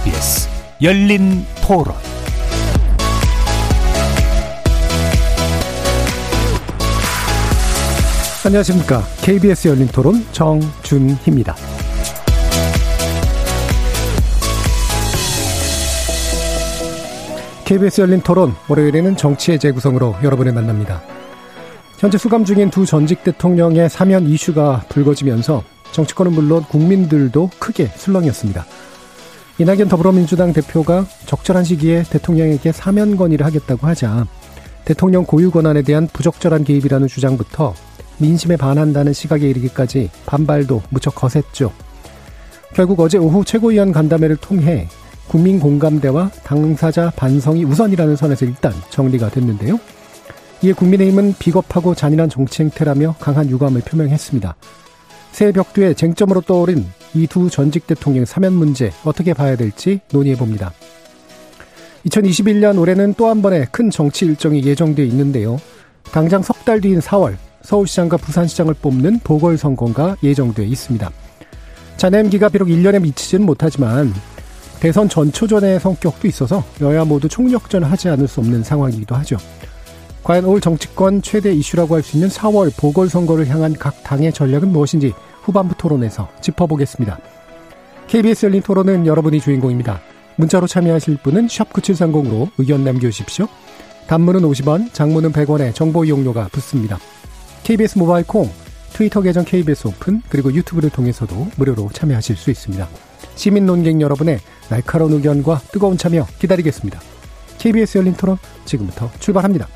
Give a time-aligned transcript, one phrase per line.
[0.00, 0.48] KBS
[0.80, 1.94] 열린 토론
[8.46, 9.02] 안녕하십니까.
[9.20, 11.54] KBS 열린 토론 정준희입니다.
[17.66, 21.02] KBS 열린 토론 월요일에는 정치의 재구성으로 여러분을 만납니다.
[21.98, 25.62] 현재 수감 중인 두 전직 대통령의 사면 이슈가 불거지면서
[25.92, 28.64] 정치권은 물론 국민들도 크게 술렁이었습니다.
[29.60, 34.26] 이낙연 더불어민주당 대표가 적절한 시기에 대통령에게 사면 건의를 하겠다고 하자
[34.86, 37.74] 대통령 고유 권한에 대한 부적절한 개입이라는 주장부터
[38.16, 41.72] 민심에 반한다는 시각에 이르기까지 반발도 무척 거셌죠.
[42.72, 44.88] 결국 어제 오후 최고위원 간담회를 통해
[45.28, 49.78] 국민 공감대와 당사자 반성이 우선이라는 선에서 일단 정리가 됐는데요.
[50.62, 54.54] 이에 국민의힘은 비겁하고 잔인한 정치 행태라며 강한 유감을 표명했습니다.
[55.32, 60.72] 새 벽두에 쟁점으로 떠오른 이 두 전직 대통령 사면 문제 어떻게 봐야 될지 논의해 봅니다.
[62.06, 65.58] 2021년 올해는 또 한 번의 큰 정치 일정이 예정돼 있는데요.
[66.12, 71.10] 당장 석 달 뒤인 4월 서울시장과 부산시장을 뽑는 보궐선거가 예정돼 있습니다.
[71.96, 74.12] 잔해기가 비록 1년에 미치지는 못하지만
[74.80, 79.36] 대선 전초전의 성격도 있어서 여야 모두 총력전을 하지 않을 수 없는 상황이기도 하죠.
[80.22, 85.12] 과연 올 정치권 최대 이슈라고 할 수 있는 4월 보궐선거를 향한 각 당의 전략은 무엇인지
[85.42, 87.18] 후반부 토론에서 짚어보겠습니다.
[88.06, 90.00] KBS 열린 토론은 여러분이 주인공입니다.
[90.36, 93.46] 문자로 참여하실 분은 9730으로 의견 남겨주십시오.
[94.06, 96.98] 단문은 50원, 장문은 100원에 정보 이용료가 붙습니다.
[97.62, 98.50] KBS 모바일 콩,
[98.92, 102.88] 트위터 계정 KBS 오픈, 그리고 유튜브를 통해서도 무료로 참여하실 수 있습니다.
[103.36, 107.00] 시민 논객 여러분의 날카로운 의견과 뜨거운 참여 기다리겠습니다.
[107.58, 109.68] KBS 열린 토론 지금부터 출발합니다.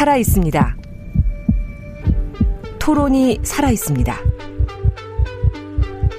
[0.00, 0.76] 살아 있습니다.
[2.78, 4.16] 토론이 살아 있습니다.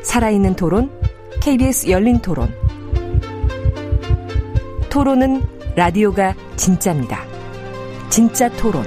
[0.03, 0.91] 살아있는 토론,
[1.41, 2.53] KBS 열린 토론.
[4.91, 5.41] 토론은
[5.75, 7.23] 라디오가 진짜입니다.
[8.11, 8.85] 진짜 토론,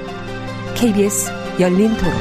[0.75, 1.29] KBS
[1.59, 2.13] 열린 토론.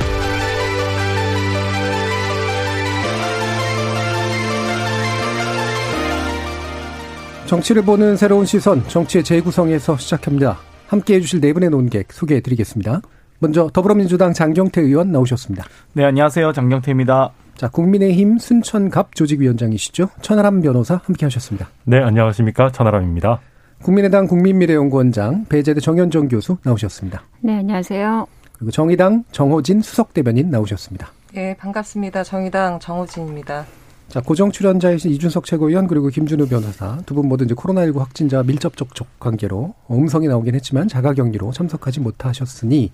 [7.47, 10.74] 정치를 보는 새로운 시선, 정치의 재구성에서 시작합니다.
[10.95, 13.01] 함께 해 주실 네 분의 논객 소개해 드리겠습니다.
[13.41, 15.65] 먼저 더불어민주당 장경태 의원 나오셨습니다.
[15.93, 16.53] 네, 안녕하세요.
[16.53, 17.33] 장경태입니다.
[17.57, 20.11] 자, 국민의힘 순천갑 조직위원장이시죠.
[20.23, 21.69] 천하람 변호사 함께 하셨습니다.
[21.83, 22.71] 네, 안녕하십니까.
[22.71, 23.41] 천하람입니다.
[23.83, 27.25] 국민의당 국민미래연구원장 배재대 정현정 교수 나오셨습니다.
[27.41, 28.29] 네, 안녕하세요.
[28.53, 31.09] 그리고 정의당 정호진 수석 대변인 나오셨습니다.
[31.35, 32.23] 네, 반갑습니다.
[32.23, 33.67] 정의당 정호진입니다.
[34.09, 38.77] 자, 고정 출연자이신 이준석 최고위원 그리고 김준우 변호사 두 분 모두 이제 코로나19 확진자 밀접
[38.77, 42.93] 접촉 관계로 음성이 나오긴 했지만 자가 격리로 참석하지 못하셨으니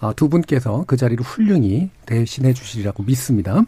[0.00, 3.62] 아, 두 분께서 그 자리를 훌륭히 대신해 주시리라고 믿습니다.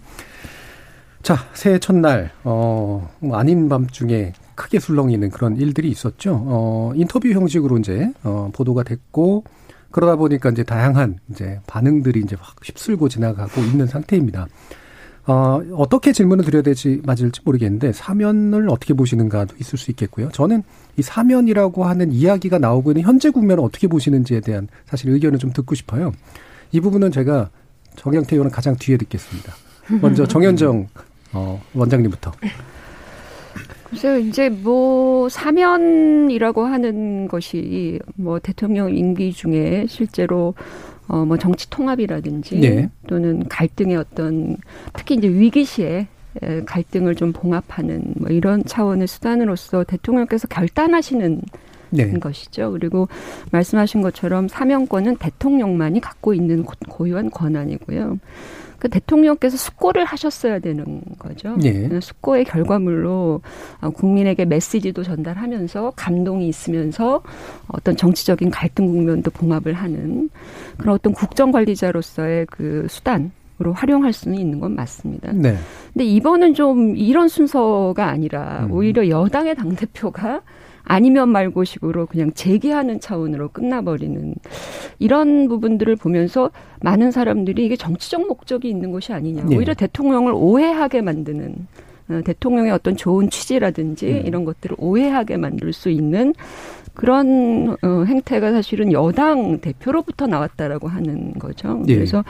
[1.22, 6.42] 자, 새해 첫날, 어, 뭐 아닌 밤중에 크게 술렁이는 그런 일들이 있었죠.
[6.46, 9.44] 어, 인터뷰 형식으로 이제, 어, 보도가 됐고,
[9.90, 14.48] 그러다 보니까 이제 다양한 이제 반응들이 이제 확 휩쓸고 지나가고 있는 상태입니다.
[15.26, 20.30] 어, 어떻게 질문을 드려야 될지 맞을지 모르겠는데 사면을 어떻게 보시는가도 있을 수 있겠고요.
[20.32, 20.62] 저는
[20.98, 25.74] 이 사면이라고 하는 이야기가 나오고 있는 현재 국면을 어떻게 보시는지에 대한 사실 의견을 좀 듣고
[25.74, 26.12] 싶어요.
[26.72, 27.50] 이 부분은 제가
[27.96, 29.54] 정영태 의원은 가장 뒤에 듣겠습니다.
[30.00, 30.88] 먼저 정현정
[31.32, 32.32] 어, 원장님부터.
[33.88, 40.54] 글쎄요, 이제 뭐 사면이라고 하는 것이 뭐 대통령 임기 중에 실제로
[41.06, 42.90] 어, 뭐 정치 통합이라든지 네.
[43.06, 44.56] 또는 갈등의 어떤
[44.94, 46.08] 특히 이제 위기 시에
[46.66, 51.42] 갈등을 좀 봉합하는 뭐 이런 차원의 수단으로서 대통령께서 결단하시는
[51.90, 52.12] 네.
[52.18, 52.72] 것이죠.
[52.72, 53.08] 그리고
[53.52, 58.18] 말씀하신 것처럼 사면권은 대통령만이 갖고 있는 고유한 권한이고요.
[58.84, 61.56] 그 대통령께서 숙고를 하셨어야 되는 거죠.
[61.56, 61.88] 네.
[62.02, 63.40] 숙고의 결과물로
[63.80, 67.22] 어, 국민에게 메시지도 전달하면서 감동이 있으면서
[67.68, 70.28] 어떤 정치적인 갈등 국면도 봉합을 하는
[70.76, 75.32] 그런 어떤 국정 관리자로서의 그 수단 으로 활용할 수는 있는 건 맞습니다.
[75.32, 75.56] 네.
[75.92, 78.72] 근데 이번은 좀 이런 순서가 아니라 음.
[78.72, 80.42] 오히려 여당의 당 대표가
[80.84, 84.34] 아니면 말고식으로 그냥 제기하는 차원으로 끝나버리는
[84.98, 86.50] 이런 부분들을 보면서
[86.82, 89.44] 많은 사람들이 이게 정치적 목적이 있는 것이 아니냐.
[89.44, 89.56] 네.
[89.56, 91.66] 오히려 대통령을 오해하게 만드는
[92.10, 94.26] 어, 대통령의 어떤 좋은 취지라든지 음.
[94.26, 96.34] 이런 것들을 오해하게 만들 수 있는
[96.92, 101.82] 그런 어, 행태가 사실은 여당 대표로부터 나왔다라고 하는 거죠.
[101.88, 101.94] 예.
[101.94, 102.22] 그래서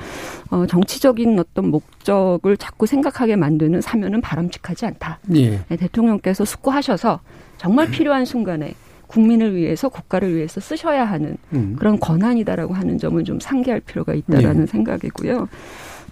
[0.51, 5.19] 어, 정치적인 어떤 목적을 자꾸 생각하게 만드는 사면은 바람직하지 않다.
[5.35, 5.61] 예.
[5.69, 7.21] 네, 대통령께서 숙고하셔서
[7.65, 8.75] 정말 필요한 순간에
[9.07, 11.77] 국민을 위해서 국가를 위해서 쓰셔야 하는 음.
[11.79, 14.67] 그런 권한이다라고 하는 점은 좀 상기할 필요가 있다라는 네.
[14.67, 15.49] 생각이고요.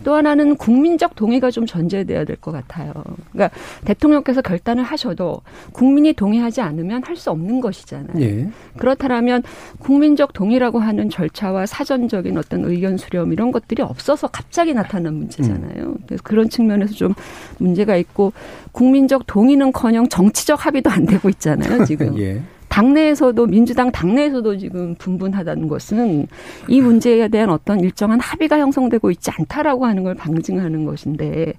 [0.04, 2.92] 또 하나는 국민적 동의가 좀 전제돼야 될 것 같아요.
[3.32, 8.20] 그러니까 대통령께서 결단을 하셔도 국민이 동의하지 않으면 할 수 없는 것이잖아요.
[8.20, 8.48] 예.
[8.78, 9.42] 그렇다면
[9.78, 15.84] 국민적 동의라고 하는 절차와 사전적인 어떤 의견 수렴 이런 것들이 없어서 갑자기 나타난 문제잖아요.
[15.84, 15.96] 음.
[16.06, 17.14] 그래서 그런 측면에서 좀
[17.58, 18.32] 문제가 있고
[18.72, 21.84] 국민적 동의는커녕 정치적 합의도 안 되고 있잖아요.
[21.84, 22.16] 지금.
[22.18, 22.42] 예.
[22.72, 26.26] 당내에서도 민주당 당내에서도 지금 분분하다는 것은
[26.68, 31.52] 이 문제에 대한 어떤 일정한 합의가 형성되고 있지 않다라고 하는 걸 방증하는 것인데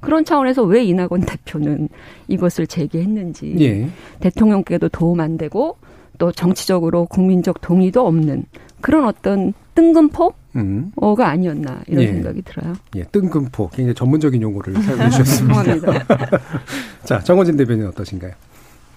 [0.00, 1.88] 그런 차원에서 왜 이낙원 대표는
[2.26, 3.88] 이것을 제기했는지 예.
[4.18, 5.76] 대통령께도 도움 안 되고
[6.18, 8.44] 또 정치적으로 국민적 동의도 없는
[8.80, 10.90] 그런 어떤 뜬금포 음.
[10.96, 12.08] 어가 아니었나 이런 예.
[12.08, 12.74] 생각이 들어요.
[12.96, 16.06] 예, 뜬금포 굉장히 전문적인 용어를 사용해 주셨습니다.
[17.04, 18.32] 자, 정원진 대변인 어떠신가요?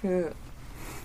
[0.01, 0.31] 그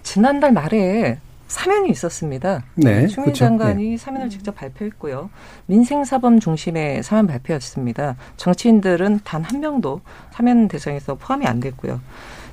[0.05, 1.19] 지난달 말에
[1.49, 2.63] 사면이 있었습니다.
[2.75, 3.33] 네, 추미애 그렇죠.
[3.45, 3.97] 장관이 네.
[3.97, 5.31] 사면을 직접 발표했고요.
[5.67, 8.17] 민생사범 중심의 사면 발표였습니다.
[8.37, 10.01] 정치인들은 단 한 명도
[10.33, 12.01] 사면 대상에서 포함이 안 됐고요.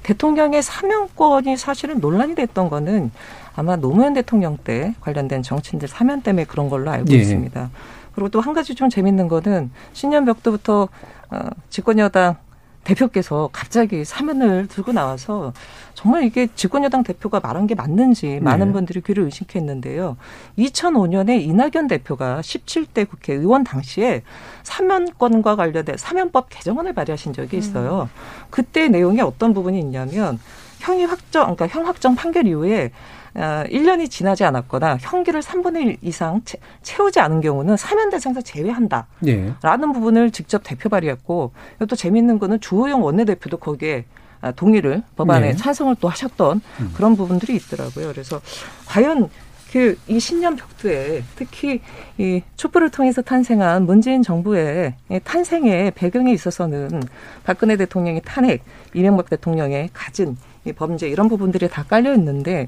[0.04, 3.12] 대통령의 사면권이 사실은 논란이 됐던 거는
[3.56, 7.18] 아마 노무현 대통령 때 관련된 정치인들 사면 때문에 그런 걸로 알고 예.
[7.18, 7.70] 있습니다.
[8.16, 10.90] 그리고 또 한 가지 좀 재밌는 거는 신년벽도부터
[11.32, 11.40] 어,
[11.70, 12.36] 집권여당
[12.84, 15.54] 대표께서 갑자기 사면을 들고 나와서
[15.94, 18.74] 정말 이게 집권여당 대표가 말한 게 맞는지 많은 네.
[18.74, 20.18] 분들이 귀를 의식했는데요.
[20.58, 24.24] 2005년에 이낙연 대표가 17대 국회의원 당시에
[24.64, 28.10] 사면권과 관련된 사면법 개정안을 발의하신 적이 있어요.
[28.12, 28.20] 음.
[28.50, 30.40] 그때 내용이 어떤 부분이 있냐면
[30.80, 32.90] 형이 확정, 그러니까 형 확정 판결 이후에 어,
[33.36, 39.08] 1년이 지나지 않았거나 형기를 3분의 1 이상 채, 채우지 않은 경우는 사면 대상에서 제외한다.
[39.28, 39.54] 예.
[39.62, 41.54] 라는 부분을 직접 대표 발의했고
[41.88, 44.06] 또 재미있는 거는 주호영 원내대표도 거기에
[44.42, 45.56] 아, 동의를 법안에 네.
[45.56, 46.92] 찬성을 또 하셨던 음.
[46.96, 48.08] 그런 부분들이 있더라고요.
[48.08, 48.42] 그래서
[48.88, 49.30] 과연
[49.72, 51.80] 그 이 신년 벽두에 특히
[52.18, 57.02] 이 촛불을 통해서 탄생한 문재인 정부의 탄생의 배경에 있어서는
[57.46, 58.64] 박근혜 대통령의 탄핵,
[58.94, 62.68] 이명박 대통령의 가진 이 범죄 이런 부분들이 다 깔려 있는데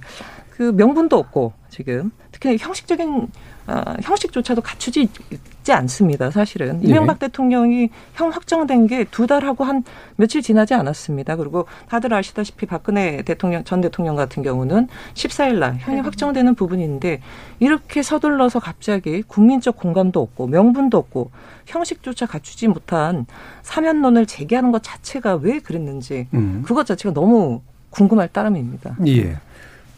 [0.55, 3.27] 그 명분도 없고 지금 특히 형식적인
[3.65, 6.29] 어, 형식조차도 갖추지 있지 않습니다.
[6.29, 6.89] 사실은 네.
[6.89, 9.83] 이명박 대통령이 형 확정된 게 두 달하고 한
[10.15, 11.37] 며칠 지나지 않았습니다.
[11.37, 16.01] 그리고 다들 아시다시피 박근혜 대통령 전 대통령 같은 경우는 14일 날 형이 네.
[16.03, 17.21] 확정되는 부분인데
[17.59, 21.31] 이렇게 서둘러서 갑자기 국민적 공감도 없고 명분도 없고
[21.65, 23.25] 형식조차 갖추지 못한
[23.63, 26.61] 사면론을 제기하는 것 자체가 왜 그랬는지 음.
[26.63, 28.97] 그것 자체가 너무 궁금할 따름입니다.
[29.07, 29.37] 예.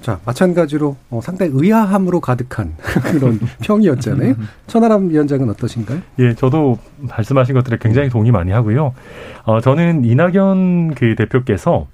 [0.06, 2.76] 자, 마찬가지로 어, 상당히 의아함으로 가득한
[3.10, 4.36] 그런 평이었잖아요.
[4.68, 6.00] 천하람 위원장은 어떠신가요?
[6.20, 8.94] 예, 저도 말씀하신 것들에 굉장히 동의 많이 하고요.
[9.46, 11.88] 어, 저는 이낙연 그 대표께서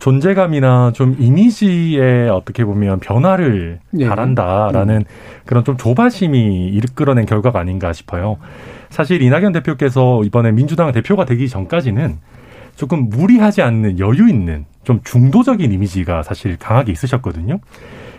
[0.00, 4.06] 존재감이나 좀 이미지에 어떻게 보면 변화를 네.
[4.06, 5.04] 바란다라는 음.
[5.46, 8.36] 그런 좀 조바심이 이끌어낸 결과가 아닌가 싶어요.
[8.90, 12.18] 사실 이낙연 대표께서 이번에 민주당 대표가 되기 전까지는
[12.76, 17.58] 조금 무리하지 않는 여유 있는 좀 중도적인 이미지가 사실 강하게 있으셨거든요.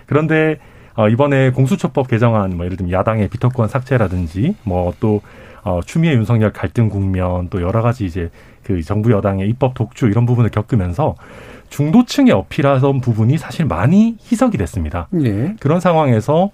[0.06, 0.58] 그런데
[0.96, 5.22] 어, 이번에 공수처법 개정안, 뭐 예를 들면 야당의 비토권 삭제라든지, 뭐또
[5.64, 8.30] 어, 추미애 윤석열 갈등 국면, 또 여러 가지 이제
[8.64, 11.16] 그 정부 여당의 입법 독주 이런 부분을 겪으면서
[11.70, 15.08] 중도층에 어필하던 부분이 사실 많이 희석이 됐습니다.
[15.10, 15.56] 네.
[15.60, 16.52] 그런 상황에서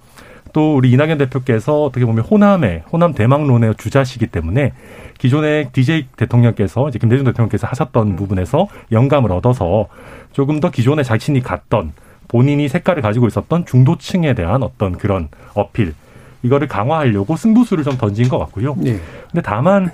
[0.54, 4.74] 또 우리 이낙연 대표께서 어떻게 보면 호남의 호남 대망론의 주자시기 때문에
[5.18, 8.16] 기존의 DJ 대통령께서 이제 김대중 대통령께서 하셨던 음.
[8.16, 9.88] 부분에서 영감을 얻어서
[10.32, 11.94] 조금 더 기존에 자신이 갔던
[12.28, 15.94] 본인이 색깔을 가지고 있었던 중도층에 대한 어떤 그런 어필
[16.44, 18.76] 이거를 강화하려고 승부수를 좀 던진 것 같고요.
[18.78, 19.00] 네.
[19.32, 19.92] 근데 다만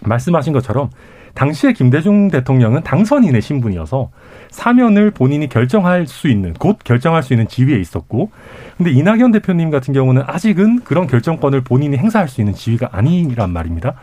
[0.00, 0.90] 말씀하신 것처럼
[1.36, 4.10] 당시에 김대중 대통령은 당선인의 신분이어서
[4.50, 8.30] 사면을 본인이 결정할 수 있는 곧 결정할 수 있는 지위에 있었고
[8.78, 13.94] 근데 이낙연 대표님 같은 경우는 아직은 그런 결정권을 본인이 행사할 수 있는 지위가 아니란 말입니다.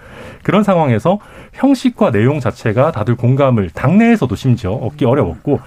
[0.44, 1.20] 그런 상황에서
[1.54, 5.60] 형식과 내용 자체가 다들 공감을 당내에서도 심지어 얻기 어려웠고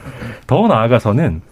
[0.46, 1.42] 더 나아가서는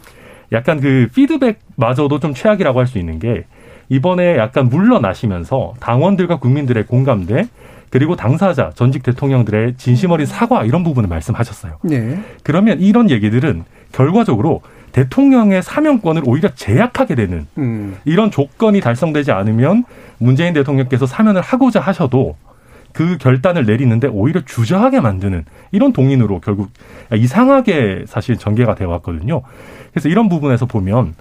[0.52, 3.44] 약간 그 피드백마저도 좀 최악이라고 할 수 있는 게
[3.88, 7.48] 이번에 약간 물러나시면서 당원들과 국민들의 공감대
[7.94, 11.78] 그리고 당사자 전직 대통령들의 진심 어린 사과 이런 부분을 말씀하셨어요.
[11.84, 12.18] 네.
[12.42, 17.96] 그러면 이런 얘기들은 결과적으로 대통령의 사명권을 오히려 제약하게 되는 음.
[18.04, 19.84] 이런 조건이 달성되지 않으면
[20.18, 22.34] 문재인 대통령께서 사면을 하고자 하셔도
[22.92, 26.70] 그 결단을 내리는데 오히려 주저하게 만드는 이런 동인으로 결국
[27.14, 29.42] 이상하게 사실 전개가 되어 왔거든요.
[29.92, 31.14] 그래서 이런 부분에서 보면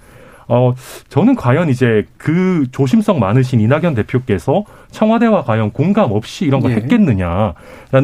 [0.47, 0.73] 어,
[1.09, 6.75] 저는 과연 이제 그 조심성 많으신 이낙연 대표께서 청와대와 과연 공감 없이 이런 걸 예.
[6.75, 7.53] 했겠느냐라는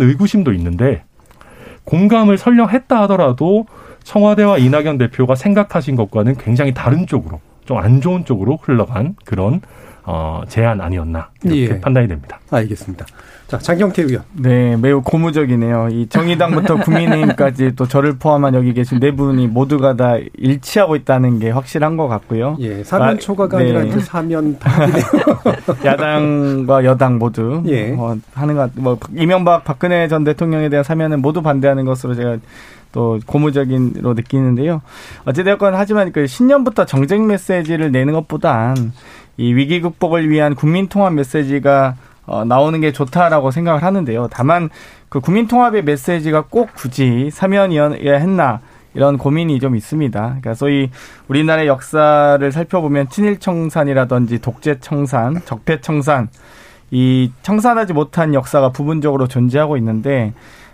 [0.01, 1.03] 의구심도 있는데
[1.83, 3.65] 공감을 설령 했다 하더라도
[4.03, 9.61] 청와대와 이낙연 대표가 생각하신 것과는 굉장히 다른 쪽으로 좀 안 좋은 쪽으로 흘러간 그런
[10.03, 11.79] 어, 제안 아니었나 이렇게 예.
[11.81, 12.39] 판단이 됩니다.
[12.49, 13.05] 알겠습니다.
[13.49, 14.23] 자, 장경태 의원.
[14.33, 15.89] 네, 매우 고무적이네요.
[15.91, 21.49] 이 정의당부터 국민의힘까지 또 저를 포함한 여기 계신 네 분이 모두가 다 일치하고 있다는 게
[21.49, 22.57] 확실한 것 같고요.
[22.59, 23.65] 예, 사면 초과가 아, 네.
[23.65, 25.03] 아니라 이제 사면 파기네요.
[25.83, 27.95] 야당과 여당 모두 예.
[27.97, 32.37] 어, 하는 것, 뭐 이명박 박근혜 전 대통령에 대한 사면은 모두 반대하는 것으로 제가
[32.91, 34.81] 또 고무적인로 느끼는데요.
[35.25, 38.93] 어찌되었건 하지만 그 신년부터 정쟁 메시지를 내는 것보단
[39.39, 44.27] 이 위기 극복을 위한 국민 통합 메시지가 어, 나오는 게 좋다라고 생각을 하는데요.
[44.29, 44.69] 다만
[45.07, 48.59] 그 국민 통합의 메시지가 꼭 굳이 사면이어야 했나
[48.93, 50.19] 이런 고민이 좀 있습니다.
[50.19, 50.91] 그러니까 소위
[51.29, 56.27] 우리나라의 역사를 살펴보면 친일 청산이라든지 독재 청산, 적폐 청산
[56.91, 60.33] 이 청산하지 못한 역사가 부분적으로 존재하고 있는데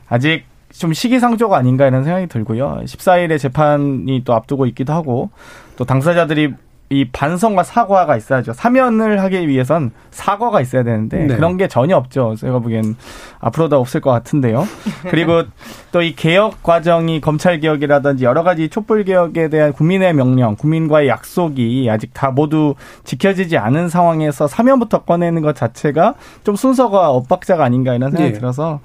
[0.09, 2.81] 아직 좀 시기상조가 아닌가 이런 생각이 들고요.
[2.83, 5.29] 14일에 재판이 또 앞두고 있기도 하고
[5.77, 6.55] 또 당사자들이
[6.89, 8.53] 이 반성과 사과가 있어야죠.
[8.53, 11.35] 사면을 하기 위해선 사과가 있어야 되는데 네.
[11.35, 12.35] 그런 게 전혀 없죠.
[12.37, 12.95] 제가 보기엔
[13.39, 14.65] 앞으로도 없을 것 같은데요.
[15.09, 15.43] 그리고
[15.91, 21.87] 또 이 개혁 과정이 검찰 개혁이라든지 여러 가지 촛불 개혁에 대한 국민의 명령, 국민과의 약속이
[21.89, 26.13] 아직 다 모두 지켜지지 않은 상황에서 사면부터 꺼내는 것 자체가
[26.43, 28.39] 좀 순서가 엇박자가 아닌가 이런 생각이 네.
[28.39, 28.81] 들어서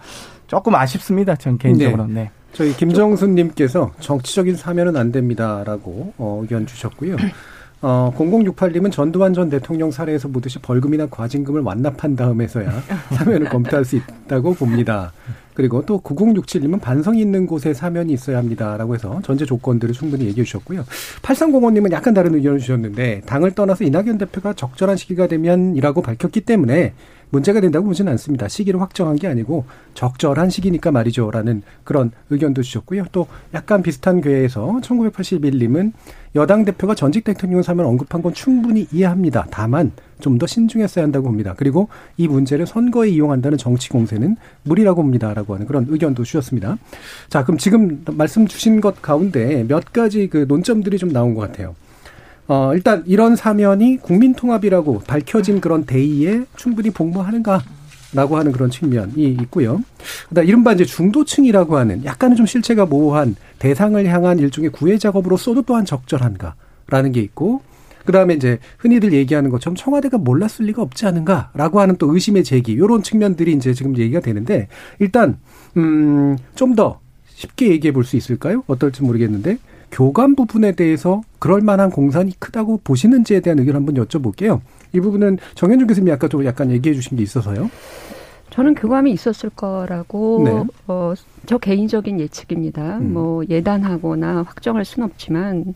[0.46, 1.36] 조금 아쉽습니다.
[1.36, 2.06] 전 개인적으로.
[2.06, 2.12] 네.
[2.12, 2.30] 네.
[2.52, 7.16] 저희 김정순 님께서 정치적인 사면은 안 됩니다라고 어, 의견 주셨고요.
[7.82, 12.70] 어, 0068님은 전두환 전 대통령 사례에서 보듯이 벌금이나 과징금을 완납한 다음에서야
[13.16, 15.12] 사면을 검토할 수 있다고 봅니다.
[15.54, 20.84] 그리고 또 9067님은 반성이 있는 곳에 사면이 있어야 합니다라고 해서 전제 조건들을 충분히 얘기해 주셨고요.
[21.22, 26.94] 8305님은 약간 다른 의견을 주셨는데 당을 떠나서 이낙연 대표가 적절한 시기가 되면이라고 밝혔기 때문에
[27.30, 28.48] 문제가 된다고 보지는 않습니다.
[28.48, 33.04] 시기를 확정한 게 아니고 적절한 시기니까 말이죠라는 그런 의견도 주셨고요.
[33.12, 35.92] 또 약간 비슷한 궤에서 1981님은
[36.36, 39.46] 여당 대표가 전직 대통령 사면 언급한 건 충분히 이해합니다.
[39.50, 41.54] 다만 좀 더 신중했어야 한다고 봅니다.
[41.56, 46.78] 그리고 이 문제를 선거에 이용한다는 정치 공세는 무리라고 봅니다라고 하는 그런 의견도 주셨습니다.
[47.28, 51.74] 자, 그럼 지금 말씀 주신 것 가운데 몇 가지 그 논점들이 좀 나온 것 같아요.
[52.50, 57.62] 어, 일단 이런 사면이 국민통합이라고 밝혀진 그런 대의에 충분히 복무하는가?
[58.12, 59.84] 라고 하는 그런 측면이 있고요.
[60.30, 65.84] 그다음 이른바 이제 중도층이라고 하는 약간은 좀 실체가 모호한 대상을 향한 일종의 구애 작업으로써도 또한
[65.84, 67.62] 적절한가라는 게 있고
[68.04, 73.04] 그다음에 이제 흔히들 얘기하는 것처럼 청와대가 몰랐을 리가 없지 않은가라고 하는 또 의심의 제기 요런
[73.04, 74.66] 측면들이 이제 지금 얘기가 되는데
[74.98, 75.38] 일단
[75.76, 78.64] 음좀 더 쉽게 얘기해 볼 수 있을까요?
[78.66, 79.58] 어떨지 모르겠는데
[79.90, 84.60] 교감 부분에 대해서 그럴 만한 공산이 크다고 보시는지에 대한 의견 한번 여쭤볼게요.
[84.92, 87.70] 이 부분은 정현준 교수님이 아까 좀 약간 얘기해 주신 게 있어서요.
[88.50, 90.64] 저는 교감이 있었을 거라고 네.
[90.88, 91.14] 어,
[91.46, 92.98] 저 개인적인 예측입니다.
[92.98, 93.12] 음.
[93.12, 95.74] 뭐 예단하거나 확정할 수는 없지만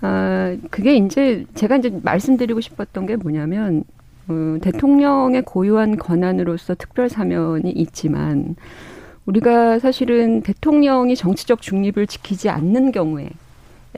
[0.00, 3.84] 아 그게 이제 제가 이제 말씀드리고 싶었던 게 뭐냐면
[4.28, 8.56] 어, 대통령의 고유한 권한으로서 특별 사면이 있지만
[9.30, 13.30] 우리가 사실은 대통령이 정치적 중립을 지키지 않는 경우에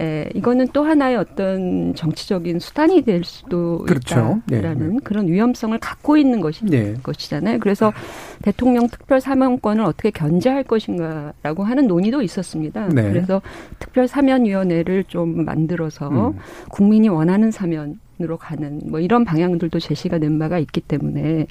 [0.01, 4.41] 예, 이거는 또 하나의 어떤 정치적인 수단이 될 수도 그렇죠.
[4.49, 4.99] 있다라는 네.
[5.05, 6.95] 그런 위험성을 갖고 있는 것이 네.
[7.03, 7.59] 것이잖아요.
[7.59, 7.93] 그래서
[8.41, 12.89] 대통령 특별 사면권을 어떻게 견제할 것인가라고 하는 논의도 있었습니다.
[12.89, 13.03] 네.
[13.03, 13.43] 그래서
[13.79, 16.39] 특별 사면위원회를 좀 만들어서 음.
[16.71, 21.49] 국민이 원하는 사면으로 가는 뭐 이런 방향들도 제시가 된 바가 있기 때문에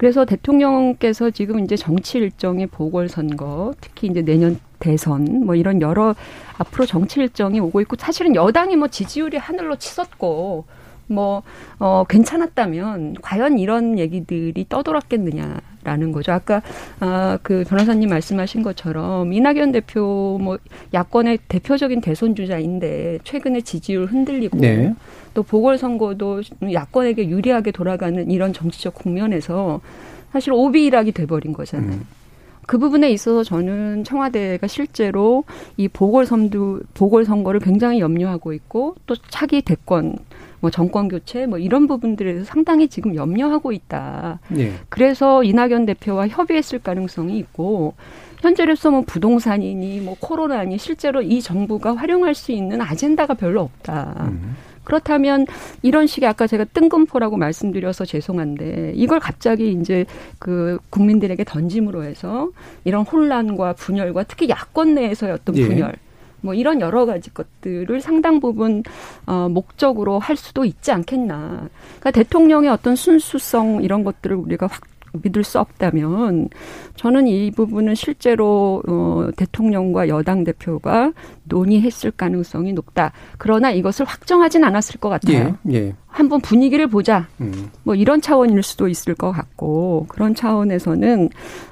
[0.00, 6.14] 그래서 대통령께서 지금 이제 정치 일정의 보궐선거, 특히 이제 내년 대선, 뭐 이런 여러
[6.56, 10.64] 앞으로 정치 일정이 오고 있고 사실은 여당이 뭐 지지율이 하늘로 치솟고
[11.08, 11.42] 뭐,
[11.78, 16.32] 어, 괜찮았다면 과연 이런 얘기들이 떠돌았겠느냐 라는 거죠.
[16.32, 16.62] 아까,
[17.00, 20.58] 아, 그 변호사님 말씀하신 것처럼 이낙연 대표 뭐
[20.92, 24.94] 야권의 대표적인 대선 주자인데 최근에 지지율 흔들리고 네.
[25.32, 29.80] 또 보궐선거도 야권에게 유리하게 돌아가는 이런 정치적 국면에서
[30.32, 31.92] 사실 오비락이 돼버린 거잖아요.
[31.92, 32.06] 음.
[32.66, 35.44] 그 부분에 있어서 저는 청와대가 실제로
[35.76, 40.18] 이 보궐선도 보궐선거를 굉장히 염려하고 있고 또 차기 대권
[40.60, 44.40] 뭐 정권 교체 뭐 이런 부분들에 서 상당히 지금 염려하고 있다.
[44.48, 44.72] 네.
[44.88, 47.94] 그래서 이낙연 대표와 협의했을 가능성이 있고
[48.40, 54.28] 현재로서 뭐 부동산이니 뭐 코로나니 실제로 이 정부가 활용할 수 있는 아젠다가 별로 없다.
[54.30, 54.56] 음.
[54.84, 55.46] 그렇다면
[55.82, 60.04] 이런 식의 아까 제가 뜬금포라고 말씀드려서 죄송한데 이걸 갑자기 이제
[60.38, 62.50] 그 국민들에게 던짐으로 해서
[62.84, 65.66] 이런 혼란과 분열과 특히 야권 내에서의 어떤 예.
[65.66, 65.94] 분열
[66.42, 68.82] 뭐 이런 여러 가지 것들을 상당 부분
[69.26, 71.68] 어 목적으로 할 수도 있지 않겠나.
[71.98, 74.82] 그러니까 대통령의 어떤 순수성 이런 것들을 우리가 확
[75.12, 76.48] 믿을 수 없다면
[76.96, 81.12] 저는 이 부분은 실제로 어, 대통령과 여당 대표가
[81.44, 83.12] 논의했을 가능성이 높다.
[83.38, 85.56] 그러나 이것을 확정하진 않았을 것 같아요.
[85.68, 85.94] 예, 예.
[86.06, 87.28] 한번 분위기를 보자.
[87.40, 87.70] 음.
[87.82, 91.28] 뭐 이런 차원일 수도 있을 것 같고 그런 차원에서는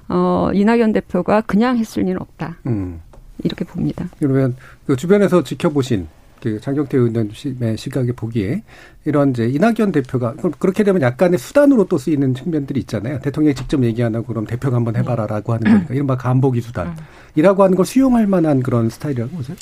[0.08, 2.58] 어 이낙연 대표가 그냥 했을 리는 없다.
[2.66, 3.00] 음.
[3.44, 4.06] 이렇게 봅니다.
[4.18, 6.08] 그러면 그 주변에서 지켜보신
[6.42, 8.62] 그 장경태 의원의 시각에 보기에
[9.04, 13.18] 이런 이제 이낙연 대표가 그렇게 되면 약간의 수단으로 또 쓰이는 측면들이 있잖아요.
[13.20, 17.76] 대통령이 직접 얘기 안 하고 그럼 대표가 한번 해봐라라고 하는 거니까 이른바 간보기 수단이라고 하는
[17.76, 19.56] 걸 수용할 만한 그런 스타일이라고 보세요.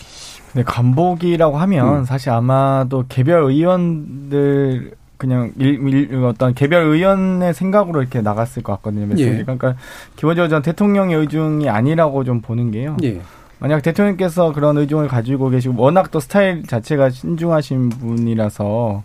[0.55, 2.05] 네, 간보기라고 하면 음.
[2.05, 9.07] 사실 아마도 개별 의원들 그냥 일, 일, 어떤 개별 의원의 생각으로 이렇게 나갔을 것 같거든요.
[9.07, 9.39] 메시지가.
[9.39, 9.43] 예.
[9.43, 9.77] 그러니까
[10.17, 12.97] 기본적으로 전 대통령의 의중이 아니라고 좀 보는 게요.
[13.03, 13.21] 예.
[13.59, 19.03] 만약 대통령께서 그런 의중을 가지고 계시고 워낙 또 스타일 자체가 신중하신 분이라서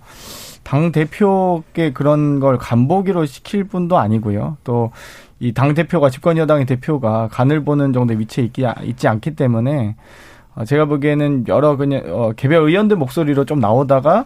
[0.63, 4.57] 당 대표께 그런 걸 간보기로 시킬 분도 아니고요.
[4.63, 4.91] 또
[5.41, 9.95] 이 당 대표가 집권 여당의 대표가 간을 보는 정도의 위치에 있기 있지 않기 때문에
[10.53, 14.25] 어, 제가 보기에는 여러 그냥 어, 개별 의원들 목소리로 좀 나오다가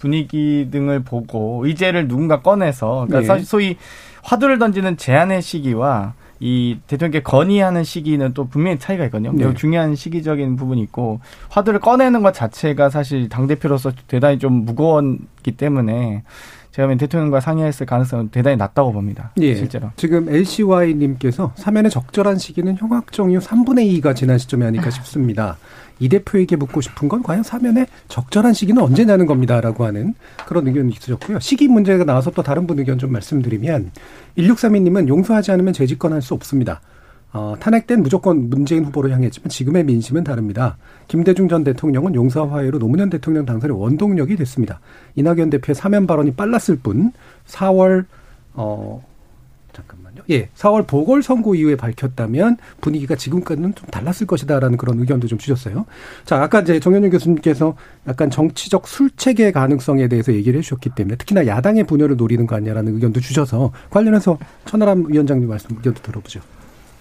[0.00, 3.26] 분위기 등을 보고 의제를 누군가 꺼내서 그러니까 네.
[3.26, 3.76] 사실 소위
[4.24, 9.32] 화두를 던지는 제안의 시기와 이 대통령께 건의하는 시기는 또 분명히 차이가 있거든요.
[9.32, 9.54] 매우 네.
[9.54, 16.22] 중요한 시기적인 부분이 있고 화두를 꺼내는 것 자체가 사실 당 대표로서 대단히 좀 무거웠기 때문에
[16.72, 19.32] 제가 보면 대통령과 상의했을 가능성은 대단히 낮다고 봅니다.
[19.38, 19.54] 예.
[19.54, 19.90] 실제로.
[19.96, 25.56] 지금 LCY님께서 사면의 적절한 시기는 형학정 이후 3분의 2가 지난 시점이 아닐까 싶습니다.
[25.98, 30.14] 이 대표에게 묻고 싶은 건 과연 사면의 적절한 시기는 언제냐는 겁니다라고 하는
[30.46, 31.40] 그런 의견이 있으셨고요.
[31.40, 33.92] 시기 문제가 나와서 또 다른 분 의견 좀 말씀드리면
[34.38, 36.80] 1632님은 용서하지 않으면 재집권할 수 없습니다.
[37.32, 40.78] 어, 탄핵된 무조건 문재인 후보로 향했지만 지금의 민심은 다릅니다.
[41.08, 44.80] 김대중 전 대통령은 용사 화해로 노무현 대통령 당선의 원동력이 됐습니다.
[45.16, 47.12] 이낙연 대표의 사면 발언이 빨랐을 뿐
[47.46, 48.06] 4월
[48.54, 49.04] 어.
[50.30, 55.86] 예, 4월 보궐선거 이후에 밝혔다면 분위기가 지금까지는 좀 달랐을 것이다라는 그런 의견도 좀 주셨어요.
[56.24, 57.76] 자, 아까 이제 정현준 교수님께서
[58.08, 63.20] 약간 정치적 술책의 가능성에 대해서 얘기를 해주셨기 때문에 특히나 야당의 분열을 노리는 거 아니냐라는 의견도
[63.20, 66.40] 주셔서 관련해서 천하람 위원장님 말씀 의견도 들어보죠.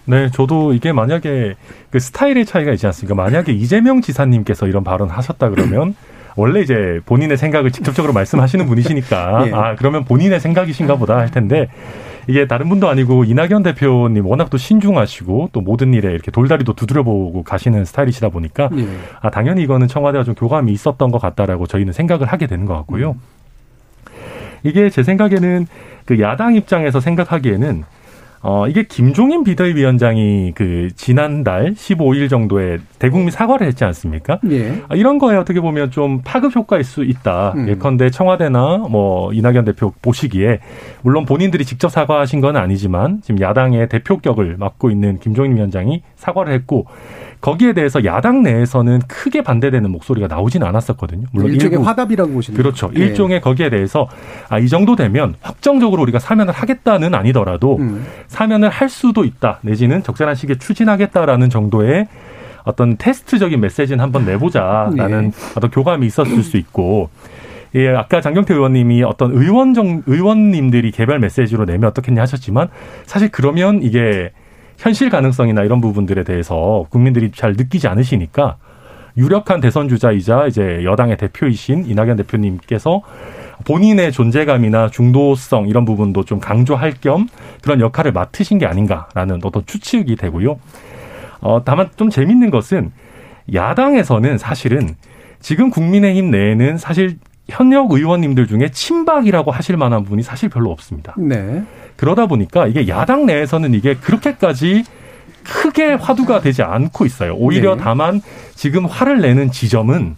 [0.06, 1.56] 네, 저도 이게 만약에
[1.89, 3.15] 그 스타일의 차이가 있지 않습니까?
[3.15, 5.95] 만약에 이재명 지사님께서 이런 발언 하셨다 그러면
[6.38, 9.52] 원래 이제 본인의 생각을 직접적으로 말씀하시는 분이시니까 예.
[9.54, 11.69] 아 그러면 본인의 생각이신가 보다 할 텐데
[12.28, 17.44] 이게 다른 분도 아니고 이낙연 대표님 워낙 또 신중하시고 또 모든 일에 이렇게 돌다리도 두드려보고
[17.44, 18.88] 가시는 스타일이시다 보니까 예.
[19.22, 23.12] 아 당연히 이거는 청와대와 좀 교감이 있었던 것 같다라고 저희는 생각을 하게 되는 것 같고요.
[23.12, 23.36] 음.
[24.64, 25.68] 이게 제 생각에는
[26.06, 27.84] 그 야당 입장에서 생각하기에는
[28.41, 34.39] 어, 이게 김종인 비대위원장이 그 지난달 15일 정도에 대국민 사과를 했지 않습니까?
[34.52, 34.84] 예.
[34.88, 37.54] 아, 이런 거에 어떻게 보면 좀 파급 효과일 수 있다.
[37.56, 37.69] 음.
[37.69, 40.60] 예컨대 청와대나 뭐 이낙연 대표 보시기에
[41.02, 46.86] 물론 본인들이 직접 사과하신 건 아니지만 지금 야당의 대표격을 맡고 있는 김종인 위원장이 사과를 했고
[47.45, 51.27] 거기에 대해서 야당 내에서는 크게 반대되는 목소리가 나오지는 않았었거든요.
[51.31, 52.89] 물론 일종의 일부, 화답이라고 보시는 그렇죠.
[52.89, 53.01] 네.
[53.01, 54.10] 일종의 거기에 대해서
[54.49, 58.03] 아, 이 정도 되면 확정적으로 우리가 사면을 하겠다는 아니더라도 음.
[58.25, 59.60] 사면을 할 수도 있다.
[59.62, 62.08] 내지는 적절한 시기에 추진하겠다라는 정도의
[62.63, 65.31] 어떤 테스트적인 메시지는 한번 내보자라는 네.
[65.55, 67.12] 어떤 교감이 있었을 수 있고
[67.75, 72.69] 예, 아까 장경태 의원님이 어떤 의원 정 의원님들이 개별 메시지로 내면 어떻겠냐 하셨지만
[73.05, 74.31] 사실 그러면 이게
[74.78, 78.58] 현실 가능성이나 이런 부분들에 대해서 국민들이 잘 느끼지 않으시니까
[79.18, 83.02] 유력한 대선 주자이자 이제 여당의 대표이신 이낙연 대표님께서
[83.64, 87.28] 본인의 존재감이나 중도성 이런 부분도 좀 강조할 겸
[87.64, 90.60] 그런 역할을 맡으신 게 아닌가라는 어떤 추측이 되고요.
[91.40, 92.92] 어, 다만 좀 재밌는 것은
[93.54, 94.96] 야당에서는 사실은
[95.40, 101.14] 지금 국민의힘 내에는 사실 현역 의원님들 중에 친박이라고 하실 만한 분이 사실 별로 없습니다.
[101.18, 101.64] 네.
[101.95, 104.84] 그러다 보니까 이게 야당 내에서는 이게 그렇게까지
[105.43, 107.36] 크게 화두가 되지 않고 있어요.
[107.36, 107.84] 오히려 네.
[107.84, 108.21] 다만
[108.55, 110.15] 지금 화를 내는 지점은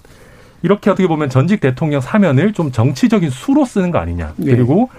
[0.63, 4.33] 이렇게 어떻게 보면 전직 대통령 사면을 좀 정치적인 수로 쓰는 거 아니냐.
[4.37, 4.51] 네.
[4.51, 4.89] 그리고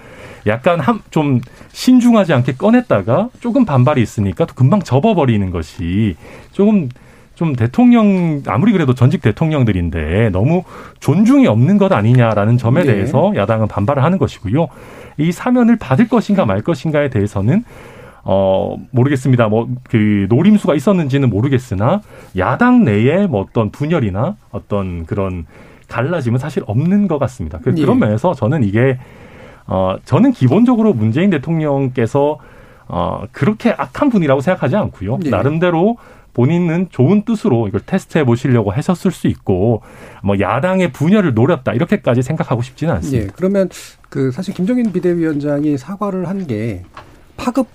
[0.47, 1.41] 약간 한, 좀
[1.73, 6.15] 신중하지 않게 꺼냈다가 조금 반발이 있으니까 또 금방 접어버리는 것이
[6.53, 6.89] 조금
[7.39, 10.63] 좀 대통령 아무리 그래도 전직 대통령들인데 너무
[10.99, 12.91] 존중이 없는 것 아니냐라는 점에 네.
[12.91, 14.67] 대해서 야당은 반발을 하는 것이고요.
[15.17, 17.63] 이 사면을 받을 것인가 말 것인가에 대해서는
[18.25, 19.47] 어 모르겠습니다.
[19.47, 22.01] 뭐 그 노림수가 있었는지는 모르겠으나
[22.37, 25.45] 야당 내에 뭐 어떤 분열이나 어떤 그런
[25.87, 27.59] 갈라짐은 사실 없는 것 같습니다.
[27.63, 27.81] 그, 예.
[27.81, 28.99] 그런 면에서 저는 이게
[29.65, 32.37] 어 저는 기본적으로 문재인 대통령께서
[32.89, 35.19] 어 그렇게 악한 분이라고 생각하지 않고요.
[35.25, 35.29] 예.
[35.29, 35.97] 나름대로
[36.33, 39.81] 본인은 좋은 뜻으로 이걸 테스트해 보시려고 하셨을 수 있고
[40.23, 43.23] 뭐 야당의 분열을 노렸다 이렇게까지 생각하고 싶지는 않습니다.
[43.25, 43.69] 예, 그러면
[44.09, 46.83] 그 사실 김종인 비대위원장이 사과를 한 게
[47.37, 47.67] 파급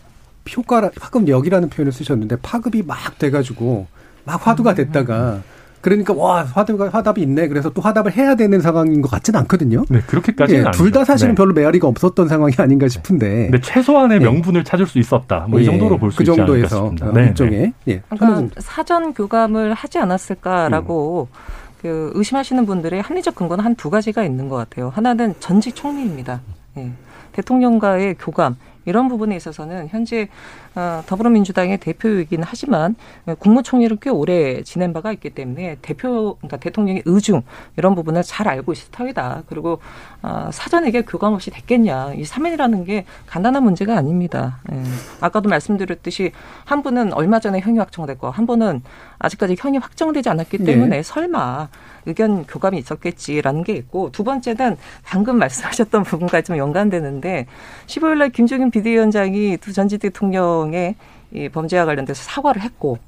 [0.57, 3.87] 효과라 파급력이라는 표현을 쓰셨는데 파급이 막 돼가지고
[4.25, 5.43] 막 화두가 됐다가
[5.85, 7.47] 그러니까 와 화답 화답이 있네.
[7.49, 9.85] 그래서 또 화답을 해야 되는 상황인 것 같지는 않거든요.
[9.91, 11.37] 네, 그렇게까지는 예, 둘다 사실은 네.
[11.37, 13.51] 별로 메아리가 없었던 상황이 아닌가 싶은데.
[13.53, 14.25] 네, 최소한의 네.
[14.25, 15.47] 명분을 찾을 수 있었다.
[15.51, 18.01] 뭐이 예, 정도로 볼수 그 있지 정도에서 어, 네, 일종의 예.
[18.09, 21.37] 그러니까 사전 교감을 하지 않았을까라고 음.
[21.83, 24.91] 그 의심하시는 분들의 합리적 근거는 한 두 가지가 있는 것 같아요.
[24.95, 26.41] 하나는 전직 총리입니다.
[26.79, 26.93] 예.
[27.33, 30.29] 대통령과의 교감 이런 부분에 있어서는 현재
[30.75, 32.97] 어, 더불어민주당의 대표이긴 하지만
[33.39, 37.43] 국무총리를 꽤 오래 지낸 바가 있기 때문에 대표 그러니까 대통령의 의중
[37.77, 39.45] 이런 부분을 잘 알고 있을 터이다.
[39.47, 39.79] 그리고
[40.23, 42.15] 어, 사전 에게 교감 없이 됐겠냐.
[42.15, 44.61] 이 사면이라는 게 간단한 문제가 아닙니다.
[44.73, 44.83] 예.
[45.21, 46.33] 아까도 말씀드렸듯이
[46.65, 48.83] 한 분은 얼마 전에 형이 확정됐고 한 분은
[49.19, 50.65] 아직까지 형이 확정되지 않았기 네.
[50.65, 51.03] 때문에 네.
[51.03, 51.69] 설마
[52.07, 57.47] 의견 교감이 있었겠지라는 게 있고 두 번째는 방금 말씀하셨던 부분과 좀 연관되는데
[57.87, 60.97] 15일 날 김종인 비대위원장이 두 전직 대통령의
[61.33, 62.99] 이 범죄와 관련돼서 사과를 했고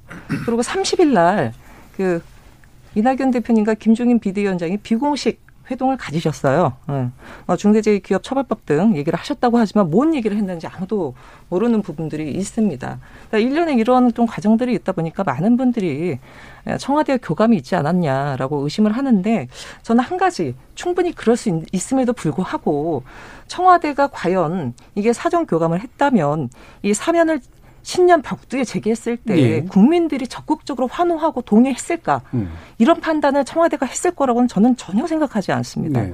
[0.44, 1.52] 그리고 30일 날
[1.96, 2.22] 그
[2.94, 6.74] 이낙연 대표님과 김종인 비대위원장이 비공식 회동을 가지셨어요.
[6.88, 7.12] 응.
[7.46, 11.14] 어, 중대재해기업 처벌법 등 얘기를 하셨다고 하지만 뭔 얘기를 했는지 아무도
[11.48, 12.98] 모르는 부분들이 있습니다.
[13.30, 16.18] 그러니까 1년에 이런 좀 과정들이 있다 보니까 많은 분들이
[16.78, 19.48] 청와대와 교감이 있지 않았냐라고 의심을 하는데
[19.82, 23.04] 저는 한 가지 충분히 그럴 수 있, 음에도 불구하고
[23.46, 26.50] 청와대가 과연 이게 사전 교감을 했다면
[26.82, 27.40] 이 사면을
[27.86, 29.60] 신년 벽두에 제기했을 때 예.
[29.60, 32.50] 국민들이 적극적으로 환호하고 동의했을까 음.
[32.78, 36.02] 이런 판단을 청와대가 했을 거라고는 저는 전혀 생각하지 않습니다.
[36.02, 36.12] 네.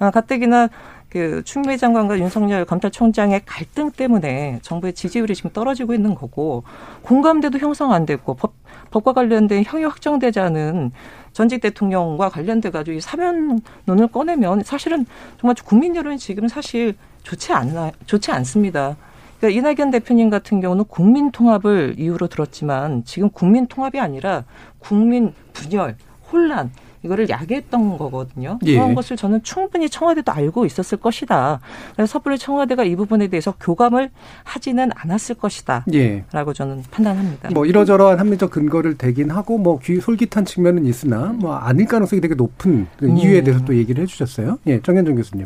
[0.00, 0.68] 아, 가뜩이나
[1.08, 6.64] 그 추미애 장관과 윤석열 검찰총장의 갈등 때문에 정부의 지지율이 지금 떨어지고 있는 거고
[7.02, 8.54] 공감대도 형성 안 됐고 법,
[8.90, 10.90] 법과 관련된 형이 확정되지 않은
[11.32, 15.06] 전직 대통령과 관련돼 가지고 이 사면론을 꺼내면 사실은
[15.38, 18.96] 정말 국민 여론이 지금 사실 좋지 않나 좋지 않습니다.
[19.38, 24.44] 그러니까 이낙연 대표님 같은 경우는 국민 통합을 이유로 들었지만 지금 국민 통합이 아니라
[24.78, 25.96] 국민 분열,
[26.30, 26.70] 혼란
[27.04, 28.58] 이거를 야기했던 거거든요.
[28.64, 28.74] 예.
[28.74, 31.60] 그런 것을 저는 충분히 청와대도 알고 있었을 것이다.
[31.94, 34.10] 그래서 섣불리 청와대가 이 부분에 대해서 교감을
[34.42, 35.84] 하지는 않았을 것이다.
[35.92, 36.24] 예.
[36.32, 37.50] 라고 저는 판단합니다.
[37.50, 42.86] 뭐 이러저러한 합리적 근거를 대긴 하고 뭐 솔깃한 측면은 있으나 뭐 아닐 가능성이 되게 높은
[43.02, 43.16] 음.
[43.16, 44.58] 이유에 대해서 또 얘기를 해 주셨어요.
[44.66, 45.44] 예, 정현정 교수님.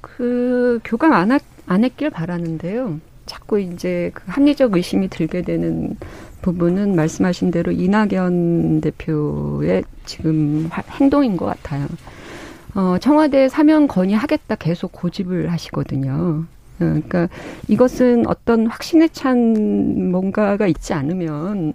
[0.00, 1.38] 그 교감 안, 하,
[1.70, 2.98] 안 했길 바라는데요.
[3.26, 5.96] 자꾸 이제 그 합리적 의심이 들게 되는
[6.42, 10.68] 부분은 말씀하신 대로 이낙연 대표의 지금
[11.00, 11.86] 행동인 것 같아요.
[12.74, 16.44] 어, 청와대 사면 건의하겠다 계속 고집을 하시거든요.
[16.44, 17.28] 어, 그러니까
[17.68, 21.74] 이것은 어떤 확신에 찬 뭔가가 있지 않으면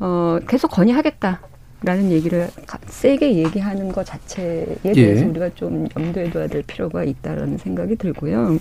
[0.00, 1.40] 어, 계속 건의하겠다.
[1.82, 2.48] 라는 얘기를
[2.86, 5.24] 세게 얘기하는 것 자체에 대해서 예.
[5.26, 8.58] 우리가 좀 염두에 둬야 될 필요가 있다라는 생각이 들고요.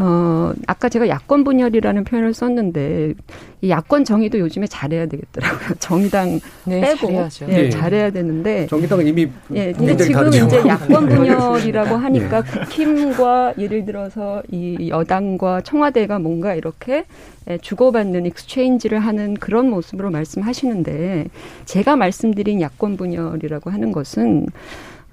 [0.00, 3.14] 어, 아까 제가 야권 분열이라는 표현을 썼는데
[3.62, 5.74] 이 야권 정의도 요즘에 잘해야 되겠더라고요.
[5.80, 7.46] 정의당 네, 빼고 잘해야죠.
[7.48, 7.70] 예, 네.
[7.70, 10.46] 잘해야 되는데 정의당은 이미 예, 근데 지금 다르죠.
[10.46, 12.60] 이제 야권 분열이라고 하니까 네.
[12.60, 17.04] 국힘과 예를 들어서 이 여당과 청와대가 뭔가 이렇게
[17.50, 21.26] 예, 주고받는 exchange를 하는 그런 모습으로 말씀하시는데
[21.64, 24.46] 제가 말씀드린 야권 분열이라고 하는 것은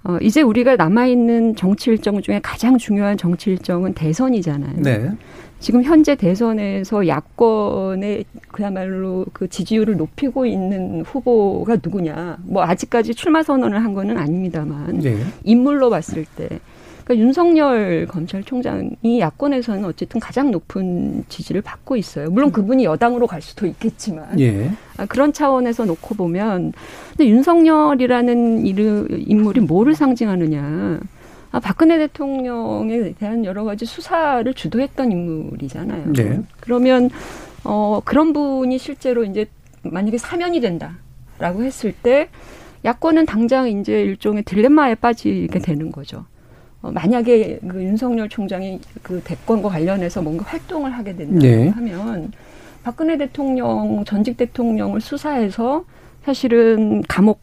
[0.06, 4.76] 어, 이제 우리가 남아있는 정치 일정 중에 가장 중요한 정치 일정은 대선이잖아요.
[4.78, 5.12] 네.
[5.60, 12.38] 지금 현재 대선에서 야권의 그야말로 그 지지율을 높이고 있는 후보가 누구냐.
[12.44, 15.18] 뭐 아직까지 출마 선언을 한 거는 아닙니다만 네.
[15.44, 16.60] 인물로 봤을 때
[17.06, 22.32] 그러니까 윤석열 검찰총장이 야권에서는 어쨌든 가장 높은 지지를 받고 있어요.
[22.32, 24.72] 물론 그분이 여당으로 갈 수도 있겠지만 예.
[24.98, 26.74] 아, 그런 차원에서 놓고 보면
[27.12, 31.00] 근데 윤석열이라는 이름, 인물이 뭐를 상징하느냐?
[31.52, 36.14] 아, 박근혜 대통령에 대한 여러 가지 수사를 주도했던 인물이잖아요.
[36.14, 36.42] 네.
[36.60, 37.12] 그러면
[37.64, 39.46] 어 그런 분이 실제로 이제
[39.84, 42.30] 만약에 사면이 된다라고 했을 때
[42.84, 46.26] 야권은 당장 이제 일종의 딜레마에 빠지게 되는 거죠.
[46.86, 51.70] 어, 만약에 그 윤석열 총장이 그 대권과 관련해서 뭔가 활동을 하게 된다 네.
[51.70, 52.32] 하면
[52.84, 55.84] 박근혜 대통령 전직 대통령을 수사해서
[56.24, 57.42] 사실은 감옥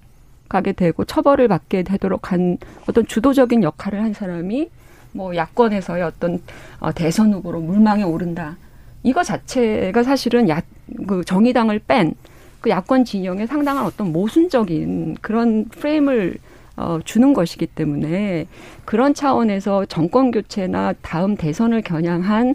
[0.48, 2.56] 가게 되고 처벌을 받게 되도록 한
[2.88, 4.68] 어떤 주도적인 역할을 한 사람이
[5.10, 6.40] 뭐 야권에서의 어떤
[6.78, 8.56] 어, 대선 후보로 물망에 오른다.
[9.02, 10.62] 이거 자체가 사실은 야,
[11.08, 12.14] 그 정의당을 뺀
[12.62, 16.36] 그 야권 진영에 상당한 어떤 모순적인 그런 프레임을
[16.76, 18.46] 어, 주는 것이기 때문에
[18.84, 22.54] 그런 차원에서 정권 교체나 다음 대선을 겨냥한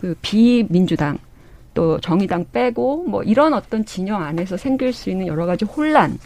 [0.00, 1.18] 그 비민주당
[1.74, 6.18] 또 정의당 빼고 뭐 이런 어떤 진영 안에서 생길 수 있는 여러 가지 혼란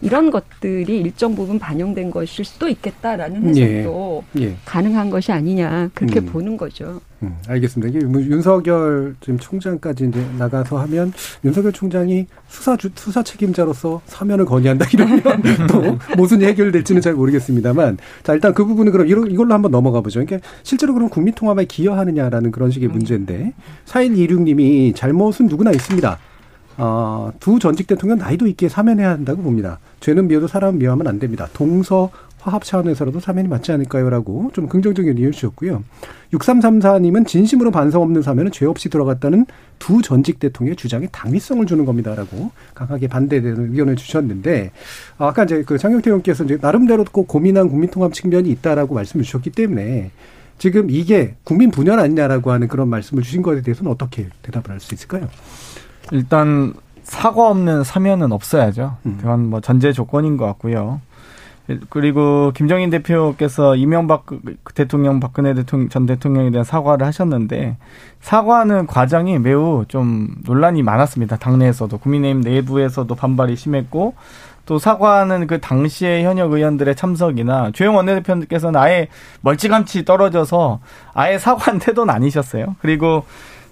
[0.00, 4.42] 이런 것들이 일정 부분 반영된 것일 수도 있겠다라는 해석도 예.
[4.42, 4.56] 예.
[4.64, 6.26] 가능한 것이 아니냐 그렇게 음.
[6.26, 7.00] 보는 거죠.
[7.22, 7.96] 음, 알겠습니다.
[7.96, 11.12] 이게 뭐 윤석열 지금 총장까지 이제 나가서 하면
[11.44, 15.22] 윤석열 총장이 수사 주, 수사 책임자로서 사면을 건의한다 이러면
[15.68, 20.24] 또 무슨 해결될지는 잘 모르겠습니다만 자 일단 그 부분은 그럼 이로, 이걸로 한번 넘어가 보죠.
[20.24, 23.52] 그러니까 실제로 그럼 국민 통합에 기여하느냐라는 그런 식의 문제인데
[23.86, 26.18] 4126님이 잘못은 누구나 있습니다.
[26.78, 29.78] 어, 두 전직 대통령 나이도 있게 사면해야 한다고 봅니다.
[30.00, 31.48] 죄는 미워도 사람은 미워하면 안 됩니다.
[31.52, 32.10] 동서
[32.40, 35.82] 화합 차원에서라도 사면이 맞지 않을까요?라고 좀 긍정적인 의견 주셨고요.
[36.32, 39.44] 6334님은 진심으로 반성 없는 사면은 죄 없이 들어갔다는
[39.80, 44.70] 두 전직 대통령의 주장에 당위성을 주는 겁니다라고 강하게 반대되는 의견을 주셨는데
[45.18, 50.12] 아까 이제 그 장경태 의원께서 이제 나름대로 꼭 고민한 국민통합 측면이 있다라고 말씀을 주셨기 때문에
[50.58, 54.94] 지금 이게 국민 분열 아니냐라고 하는 그런 말씀을 주신 것에 대해서는 어떻게 대답을 할 수
[54.94, 55.28] 있을까요?
[56.12, 58.96] 일단 사과 없는 사면은 없어야죠.
[59.06, 59.18] 음.
[59.20, 61.00] 그건 뭐 전제 조건인 것 같고요.
[61.90, 64.24] 그리고 김정인 대표께서 이명박
[64.74, 67.76] 대통령, 박근혜 대통령, 전 대통령에 대한 사과를 하셨는데
[68.20, 71.36] 사과하는 과정이 매우 좀 논란이 많았습니다.
[71.36, 74.14] 당내에서도 국민의힘 내부에서도 반발이 심했고
[74.64, 79.08] 또 사과하는 그 당시의 현역 의원들의 참석이나 조영 원내대표님께서는 아예
[79.42, 80.80] 멀찌감치 떨어져서
[81.12, 82.76] 아예 사과한 태도는 아니셨어요.
[82.80, 83.24] 그리고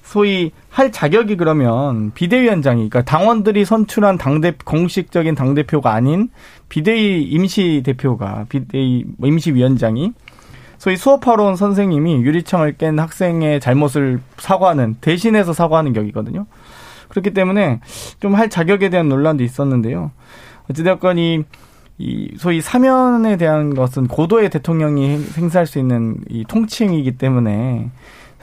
[0.07, 6.29] 소위 할 자격이 그러면 비대위원장이 그러니까 당원들이 선출한 당대 공식적인 당 대표가 아닌
[6.69, 10.13] 비대위 임시 대표가 비대위 뭐 임시 위원장이
[10.79, 16.47] 소위 수업하러 온 선생님이 유리창을 깬 학생의 잘못을 사과하는 대신해서 사과하는 격이거든요.
[17.09, 17.81] 그렇기 때문에
[18.21, 20.13] 좀 할 자격에 대한 논란도 있었는데요.
[20.71, 21.45] 어찌되었건 이,
[21.99, 27.91] 이 소위 사면에 대한 것은 고도의 대통령이 행사할 수 있는 이 통칭이기 때문에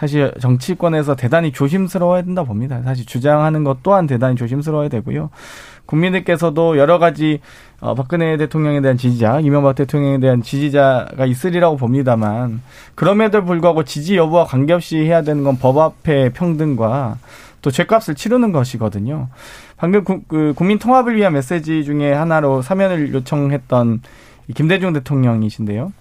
[0.04, 2.82] 사실 정치권에서 대단히 조심스러워야 된다 봅니다.
[2.84, 5.30] 사실 주장하는 것 또한 대단히 조심스러워야 되고요.
[5.86, 7.40] 국민들께서도 여러 가지
[7.80, 12.62] 어, 박근혜 대통령에 대한 지지자, 이명박 대통령에 대한 지지자가 있으리라고 봅니다만
[12.96, 17.18] 그럼에도 불구하고 지지 여부와 관계없이 해야 되는 건 법 앞의 평등과
[17.62, 19.30] 또 죄값을 치르는 것이거든요.
[19.78, 24.02] 방금 구, 그 국민 통합을 위한 메시지 중에 하나로 사면을 요청했던
[24.54, 25.94] 김대중 대통령이신데요.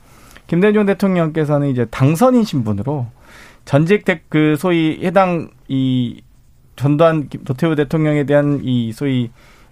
[0.49, 3.07] 김대중 대통령께서는 이제 당선인 신분으로
[3.65, 6.23] 전직 그 소위 해당 이
[6.77, 9.31] 전두환 도태우 대통령에 대한 이 소위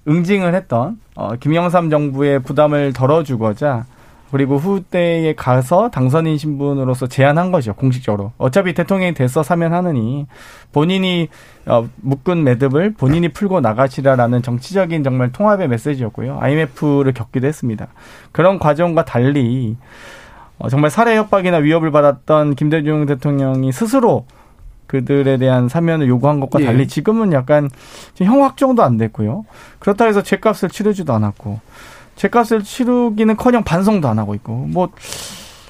[0.09, 3.87] 응징을 했던 어 김영삼 정부의 부담을 덜어주고자
[4.31, 8.33] 그리고 후대에 가서 당선인 신분으로서 제안한 거죠 공식적으로.
[8.39, 10.27] 어차피 대통령이 돼서 사면하느니
[10.73, 11.29] 본인이
[11.67, 16.39] 어, 묶은 매듭을 본인이 풀고 나가시라라는 정치적인 정말 통합의 메시지였고요.
[16.41, 17.89] IMF를 겪기도 했습니다.
[18.33, 19.77] 그런 과정과 달리 어,
[20.69, 24.27] 정말 살해 협박이나 위협을 받았던 김대중 대통령이 스스로
[24.87, 26.65] 그들에 대한 사면을 요구한 것과 예.
[26.67, 27.71] 달리 지금은 약간
[28.17, 29.45] 형 확정도 안 됐고요.
[29.79, 31.61] 그렇다 해서 죄값을 치르지도 않았고
[32.17, 34.89] 죄값을 치르기는커녕 반성도 안 하고 있고 뭐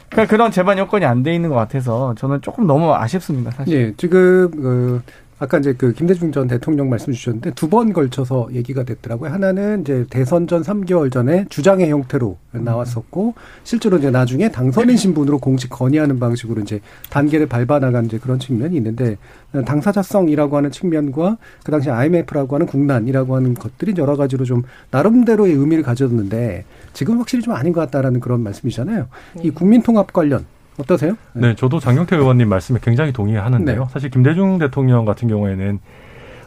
[0.09, 3.75] 그러니까 그런 재반 여건이 안 돼 있는 것 같아서 저는 조금 너무 아쉽습니다 사실.
[3.75, 5.03] 예, 지금 그
[5.43, 9.31] 아까 이제 그 김대중 전 대통령 말씀 주셨는데 두 번 걸쳐서 얘기가 됐더라고요.
[9.31, 15.71] 하나는 이제 대선 전 3개월 전에 주장의 형태로 나왔었고 실제로 이제 나중에 당선인 신분으로 공식
[15.71, 19.17] 건의하는 방식으로 이제 단계를 밟아 나간 이제 그런 측면이 있는데
[19.65, 25.85] 당사자성이라고 하는 측면과 그 당시 IMF라고 하는 국난이라고 하는 것들이 여러 가지로 좀 나름대로의 의미를
[25.85, 29.07] 가졌는데 지금 확실히 좀 아닌 것 같다라는 그런 말씀이잖아요.
[29.43, 30.45] 이 국민 통합 관련
[30.81, 31.17] 어떠세요?
[31.33, 33.81] 네, 네 저도 장경태 의원님 말씀에 굉장히 동의하는데요.
[33.81, 33.87] 네.
[33.91, 35.79] 사실 김대중 대통령 같은 경우에는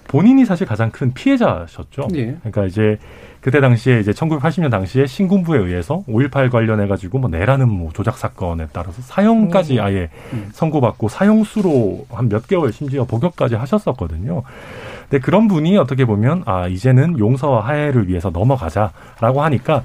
[0.07, 2.09] 본인이 사실 가장 큰 피해자셨죠.
[2.11, 2.35] 네.
[2.41, 2.97] 그러니까 이제
[3.39, 8.67] 그때 당시에 이제 1980년 당시에 신군부에 의해서 5.18 관련해 가지고 뭐 내라는 뭐 조작 사건에
[8.71, 9.83] 따라서 사형까지 음.
[9.83, 10.49] 아예 음.
[10.53, 14.43] 선고받고 사형수로 한 몇 개월 심지어 복역까지 하셨었거든요.
[15.09, 19.83] 근데 그런 분이 어떻게 보면 아 이제는 용서와 화해를 위해서 넘어가자라고 하니까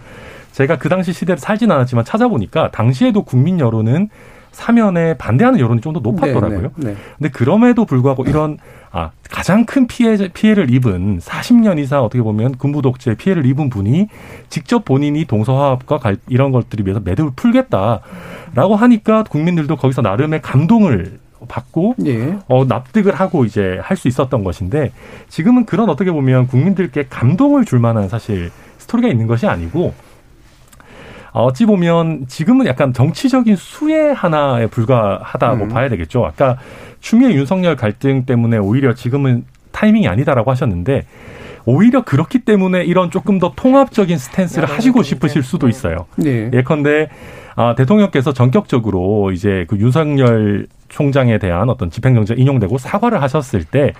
[0.53, 4.09] 제가 그 당시 시대를 살진 않았지만 찾아보니까 당시에도 국민 여론은
[4.53, 6.61] 사면에 반대하는 여론이 좀 더 높았더라고요.
[6.61, 6.97] 네, 네, 네.
[7.17, 8.59] 근데 그럼에도 불구하고 이런
[8.91, 14.09] 아 가장 큰 피해 피해를 입은 40년 이상 어떻게 보면 군부 독재 피해를 입은 분이
[14.49, 22.37] 직접 본인이 동서화합과 이런 것들이 위해서 매듭을 풀겠다라고 하니까 국민들도 거기서 나름의 감동을 받고 예.
[22.49, 24.93] 어 납득을 하고 이제 할 수 있었던 것인데
[25.29, 29.95] 지금은 그런 어떻게 보면 국민들께 감동을 줄 만한 사실 스토리가 있는 것이 아니고
[31.45, 35.69] 어찌 보면 지금은 약간 정치적인 수혜 하나에 불과하다고 음.
[35.69, 36.25] 봐야 되겠죠.
[36.25, 36.59] 아까
[37.01, 41.07] 추미애 윤석열 갈등 때문에 오히려 지금은 타이밍이 아니다라고 하셨는데
[41.65, 46.07] 오히려 그렇기 때문에 이런 조금 더 통합적인 스탠스를 하시고 싶으실 수도 있어요.
[46.17, 46.51] 네.
[46.53, 47.09] 예컨대
[47.57, 53.93] 아, 대통령께서 전격적으로 이제 그 윤석열 총장에 대한 어떤 집행정지 인용되고 사과를 하셨을 때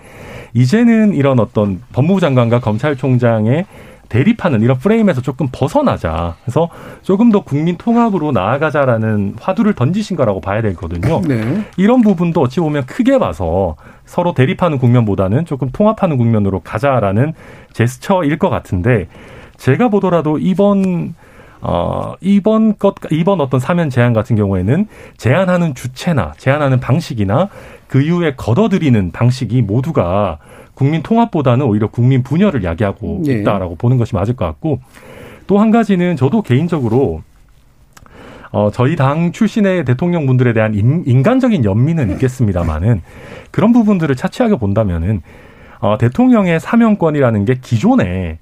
[0.55, 3.67] 이제는 이런 어떤 법무부 장관과 검찰총장의
[4.09, 6.37] 대립하는 이런 프레임에서 조금 벗어나자.
[6.45, 6.69] 그래서
[7.03, 11.21] 조금 더 국민 통합으로 나아가자라는 화두를 던지신 거라고 봐야 되거든요.
[11.27, 11.65] 네.
[11.77, 17.35] 이런 부분도 어찌 보면 크게 봐서 서로 대립하는 국면보다는 조금 통합하는 국면으로 가자라는
[17.73, 19.09] 제스처일 것 같은데
[19.57, 21.15] 제가 보더라도 이번
[21.61, 27.49] 어, 이번 것, 이번 어떤 사면 제안 같은 경우에는 제안하는 주체나 제안하는 방식이나
[27.89, 30.39] 그 이후에 걷어들이는 방식이 모두가
[30.75, 33.41] 국민 통합보다는 오히려 국민 분열을 야기하고 네.
[33.41, 34.81] 있다라고 보는 것이 맞을 것 같고
[35.47, 37.23] 또 한 가지는 저도 개인적으로
[38.51, 43.03] 어, 저희 당 출신의 대통령 분들에 대한 인, 인간적인 연민은 있겠습니다만은
[43.51, 45.23] 그런 부분들을 차치하게 본다면은
[45.81, 48.39] 어, 대통령의 사명권이라는 게 기존에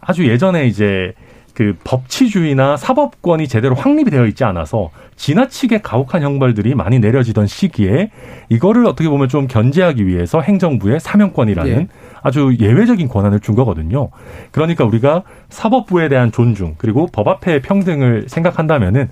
[0.00, 1.14] 아주 예전에 이제
[1.54, 8.10] 그 법치주의나 사법권이 제대로 확립이 되어 있지 않아서 지나치게 가혹한 형벌들이 많이 내려지던 시기에
[8.48, 11.88] 이거를 어떻게 보면 좀 견제하기 위해서 행정부의 사명권이라는 예.
[12.22, 14.10] 아주 예외적인 권한을 준 거거든요.
[14.50, 19.08] 그러니까 우리가 사법부에 대한 존중 그리고 법 앞에 평등을 생각한다면은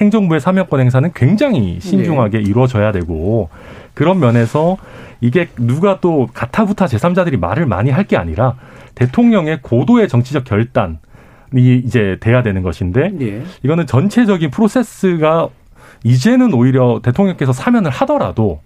[0.00, 2.44] 행정부의 사명권 행사는 굉장히 신중하게 네.
[2.44, 3.50] 이루어져야 되고
[3.92, 4.78] 그런 면에서
[5.20, 8.56] 이게 누가 또 가타부타 제3자들이 말을 많이 할 게 아니라
[8.94, 10.98] 대통령의 고도의 정치적 결단
[11.54, 13.42] 이 이제 돼야 되는 것인데 예.
[13.62, 15.48] 이거는 전체적인 프로세스가
[16.04, 18.60] 이제는 오히려 대통령께서 사면을 하더라도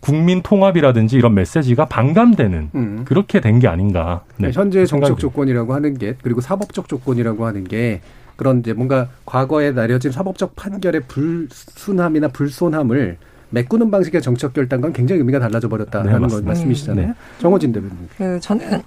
[0.00, 3.02] 국민 통합이라든지 이런 메시지가 반감되는 음.
[3.04, 4.22] 그렇게 된 게 아닌가.
[4.38, 4.50] 네.
[4.52, 8.00] 현재 정치적 조건이라고 하는 게 그리고 사법적 조건이라고 하는 게
[8.36, 13.18] 그런 이제 뭔가 과거에 내려진 사법적 판결의 불순함이나 불손함을
[13.50, 17.06] 메꾸는 방식의 정책 결단과는 굉장히 의미가 달라져 버렸다는 네, 말씀이시잖아요.
[17.08, 17.14] 네.
[17.38, 17.96] 정호진 대변인.
[18.16, 18.80] 그 저는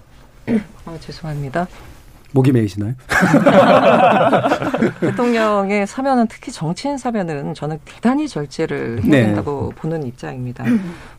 [0.85, 1.67] 아, 죄송합니다.
[2.33, 2.93] 목이 메이시나요?
[4.99, 9.25] 대통령의 사면은 특히 정치인 사면은 저는 대단히 절제를 해야 네.
[9.27, 9.81] 된다고 네.
[9.81, 10.65] 보는 입장입니다.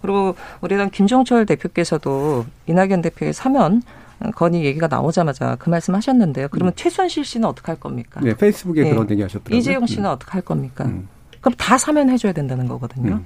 [0.03, 3.83] 그리고 우리 당 김종철 대표께서도 이낙연 대표의 사면
[4.35, 6.48] 건의 얘기가 나오자마자 그 말씀 하셨는데요.
[6.50, 6.77] 그러면 음.
[6.77, 8.20] 최순실 씨는 어떻게 할 겁니까?
[8.22, 8.90] 네, 페이스북에 네.
[8.90, 9.57] 그런 얘기 하셨더라고요.
[9.57, 10.12] 이재용 씨는 음.
[10.12, 10.85] 어떻게 할 겁니까?
[10.85, 11.09] 음.
[11.40, 13.20] 그럼 다 사면해줘야 된다는 거거든요.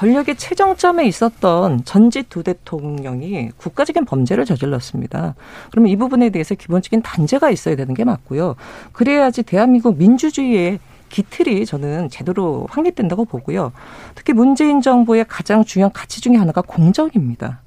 [0.00, 0.10] 음.
[0.10, 5.34] 권력의 최정점에 있었던 전직 두 대통령이 국가적인 범죄를 저질렀습니다.
[5.70, 8.56] 그러면 이 부분에 대해서 기본적인 단죄가 있어야 되는 게 맞고요.
[8.92, 10.78] 그래야지 대한민국 민주주의의
[11.10, 13.72] 기틀이 저는 제대로 확립된다고 보고요.
[14.14, 17.60] 특히 문재인 정부의 가장 중요한 가치 중의 하나가 공정입니다.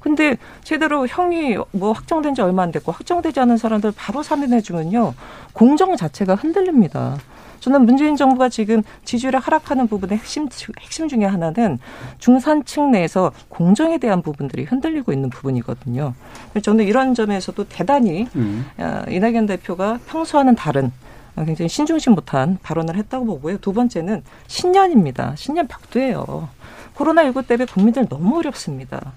[0.00, 5.14] 근데 제대로 형이 뭐 확정된 지 얼마 안 됐고 확정되지 않은 사람들 바로 사면해 주면요.
[5.54, 7.16] 공정 자체가 흔들립니다.
[7.64, 10.48] 저는 문재인 정부가 지금 지지율이 하락하는 부분의 핵심
[10.82, 11.78] 핵심 중에 하나는
[12.18, 16.12] 중산층 내에서 공정에 대한 부분들이 흔들리고 있는 부분이거든요.
[16.60, 18.66] 저는 이런 점에서도 대단히 음.
[18.76, 20.92] 어, 이낙연 대표가 평소와는 다른
[21.36, 23.56] 굉장히 신중심 못한 발언을 했다고 보고요.
[23.56, 25.32] 두 번째는 신년입니다.
[25.36, 26.50] 신년 벽두예요.
[26.96, 29.14] 코로나19 때문에 국민들 너무 어렵습니다.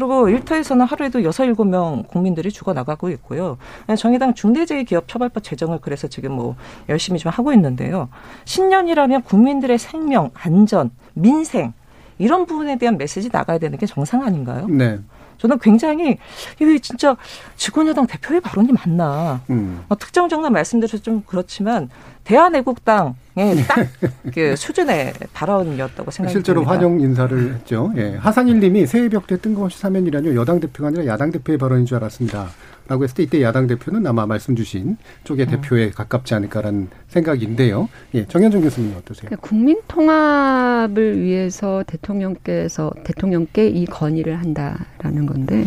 [0.00, 3.58] 그리고 일터에서는 하루에도 여섯 일곱 명 국민들이 죽어나가고 있고요.
[3.98, 6.56] 정의당 중대재해기업처벌법 제정을 그래서 지금 뭐
[6.88, 8.08] 열심히 좀 하고 있는데요.
[8.46, 11.74] 신년이라면 국민들의 생명, 안전, 민생
[12.16, 14.66] 이런 부분에 대한 메시지 나가야 되는 게 정상 아닌가요?
[14.68, 14.98] 네.
[15.36, 16.16] 저는 굉장히
[16.58, 17.16] 이게 진짜
[17.56, 19.42] 직원여당 대표의 발언이 맞나.
[19.50, 19.84] 음.
[19.90, 21.90] 어, 특정 정당 말씀드려서 좀 그렇지만
[22.30, 23.88] 대한애국당의 딱
[24.32, 26.30] 그 수준의 발언이었다고 생각합니다.
[26.30, 27.92] 실제로 환영 인사를 했죠.
[27.96, 28.16] 예.
[28.16, 32.48] 하상일 님이 새해 벽대 뜬금없이 사면이라뇨 여당 대표가 아니라 야당 대표의 발언인 줄 알았습니다.
[32.88, 35.50] 라고 했을 때 이때 야당 대표는 아마 말씀 주신 쪽의 음.
[35.50, 37.88] 대표에 가깝지 않을까라는 생각인데요.
[38.14, 39.26] 예, 정현정 교수님 어떠세요?
[39.26, 45.64] 그러니까 국민 통합을 위해서 대통령께서 대통령께 이 건의를 한다라는 건데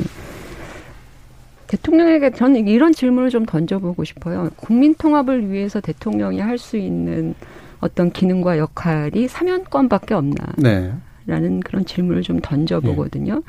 [1.74, 4.50] 대통령에게 저는 이런 질문을 좀 던져보고 싶어요.
[4.58, 7.34] 국민 통합을 위해서 대통령이 할 수 있는
[7.80, 10.54] 어떤 기능과 역할이 사면권밖에 없나?
[10.58, 10.94] 네.
[11.26, 13.36] 라는 그런 질문을 좀 던져보거든요.
[13.36, 13.42] 네.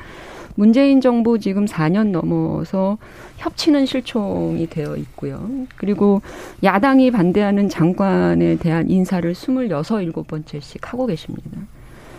[0.55, 2.97] 문재인 정부 지금 4년 넘어서
[3.37, 5.47] 협치는 실종이 되어 있고요.
[5.77, 6.21] 그리고
[6.63, 11.49] 야당이 반대하는 장관에 대한 인사를 26, 7번째씩 하고 계십니다.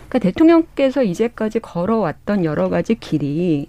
[0.07, 3.67] 그러니까 대통령께서 이제까지 걸어왔던 여러 가지 길이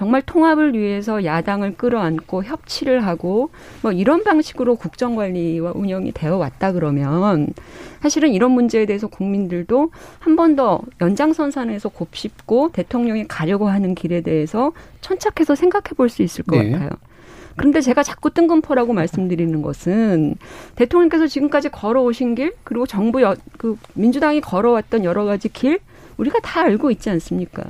[0.00, 3.50] 정말 통합을 위해서 야당을 끌어안고 협치를 하고
[3.82, 7.48] 뭐 이런 방식으로 국정 관리와 운영이 되어 왔다 그러면
[8.00, 14.72] 사실은 이런 문제에 대해서 국민들도 한 번 더 연장선상에서 곱씹고 대통령이 가려고 하는 길에 대해서
[15.02, 16.70] 천착해서 생각해 볼 수 있을 것 네.
[16.70, 16.88] 같아요.
[17.56, 20.34] 그런데 제가 자꾸 뜬금포라고 말씀드리는 것은
[20.76, 25.78] 대통령께서 지금까지 걸어오신 길 그리고 정부 여, 그 민주당이 걸어왔던 여러 가지 길
[26.20, 27.64] 우리가 다 알고 있지 않습니까?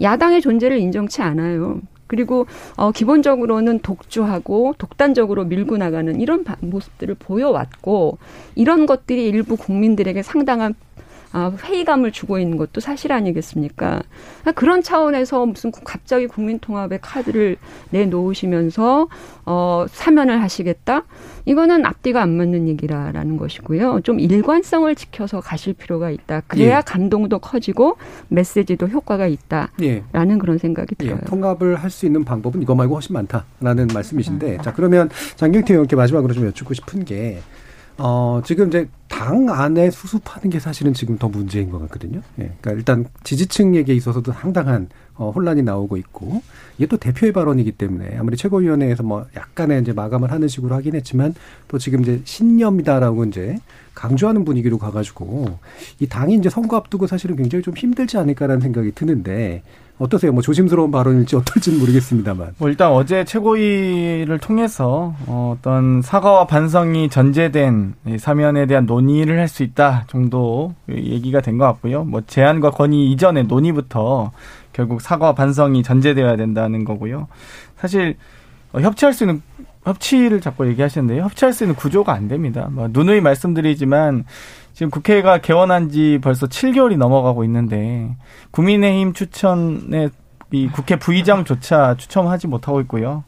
[0.00, 1.80] 야당의 존재를 인정치 않아요.
[2.06, 2.46] 그리고
[2.76, 8.18] 어 기본적으로는 독주하고 독단적으로 밀고 나가는 이런 모습들을 보여왔고
[8.54, 11.02] 이런 것들이 일부 국민들에게 상당한 아,
[11.34, 14.02] 회의감을 주고 있는 것도 사실 아니겠습니까?
[14.40, 17.56] 그러니까 그런 차원에서 무슨 갑자기 국민통합의 카드를
[17.90, 19.08] 내놓으시면서
[19.44, 21.02] 어, 사면을 하시겠다?
[21.44, 24.00] 이거는 앞뒤가 안 맞는 얘기라라는 것이고요.
[24.02, 26.42] 좀 일관성을 지켜서 가실 필요가 있다.
[26.46, 26.82] 그래야 예.
[26.84, 27.96] 감동도 커지고
[28.28, 30.04] 메시지도 효과가 있다라는 예.
[30.38, 31.04] 그런 생각이 예.
[31.04, 31.18] 들어요.
[31.20, 31.26] 예.
[31.26, 36.32] 통합을 할 수 있는 방법은 이거 말고 훨씬 많다라는 말씀이신데, 자 그러면 장경태 의원께 마지막으로
[36.32, 37.40] 좀 여쭙고 싶은 게
[37.98, 42.20] 어, 지금 이제 당 안에 수습하는 게 사실은 지금 더 문제인 것 같거든요.
[42.38, 42.52] 예.
[42.60, 46.42] 그러니까 일단 지지층에게 있어서도 상당한 어, 혼란이 나오고 있고
[46.78, 51.34] 이게 또 대표의 발언이기 때문에 아무리 최고위원회에서 뭐 약간의 이제 마감을 하는 식으로 하긴 했지만
[51.68, 53.58] 또 지금 이제 신념이다라고 이제
[53.94, 55.58] 강조하는 분위기로 가가지고
[56.00, 59.62] 이 당이 이제 선거 앞두고 사실은 굉장히 좀 힘들지 않을까라는 생각이 드는데
[60.02, 60.32] 어떠세요?
[60.32, 62.54] 뭐 조심스러운 발언일지 어떨지는 모르겠습니다만.
[62.58, 69.62] 뭐 일단 어제 최고위를 통해서 어, 어떤 사과와 반성이 전제된 사면에 대한 논의를 할 수
[69.62, 72.04] 있다 정도 얘기가 된 것 같고요.
[72.04, 74.32] 뭐 제안과 건의 이전에 논의부터
[74.72, 77.28] 결국 사과와 반성이 전제되어야 된다는 거고요.
[77.76, 78.16] 사실
[78.72, 79.42] 어, 협치할 수 있는
[79.84, 81.24] 협치를 자꾸 얘기하시는데요.
[81.24, 82.68] 협치할 수 있는 구조가 안 됩니다.
[82.70, 84.24] 뭐 누누이 말씀드리지만
[84.72, 88.16] 지금 국회가 개원한 지 벌써 7개월이 넘어가고 있는데
[88.50, 90.08] 국민의힘 추천에
[90.50, 93.24] 이 국회 부의장조차 추천하지 못하고 있고요.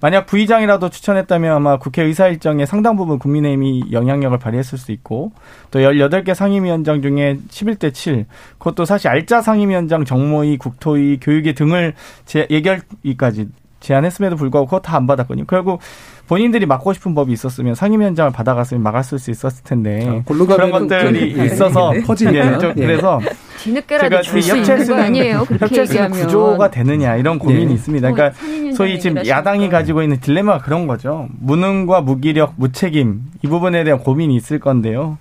[0.00, 5.32] 만약 부의장이라도 추천했다면 아마 국회 의사 일정에 상당 부분 국민의힘이 영향력을 발휘했을 수 있고
[5.70, 8.26] 또 18개 상임위원장 중에 11대 7
[8.58, 11.94] 그것도 사실 알짜 상임위원장 정모위 국토위 교육위 등을
[12.26, 13.48] 제, 예결위까지
[13.80, 15.46] 제안했음에도 불구하고 그거 다 안 받았거든요.
[15.46, 15.80] 결국
[16.28, 21.92] 본인들이 막고 싶은 법이 있었으면 상임위원장을 받아갔으면 막았을 수 있었을 텐데 그런 것들이 그, 있어서
[22.04, 23.20] 퍼지니까 예, 그래서
[23.58, 25.46] 뒤늦게라도 있는 거 아니에요?
[25.72, 27.74] 얘기하면 구조가 되느냐 이런 고민이 네.
[27.74, 28.10] 있습니다.
[28.10, 28.38] 그러니까
[28.74, 31.28] 소위 지금 야당이 가지고 있는 딜레마가 그런 거죠.
[31.40, 35.18] 무능과 무기력, 무책임 이 부분에 대한 고민이 있을 건데요.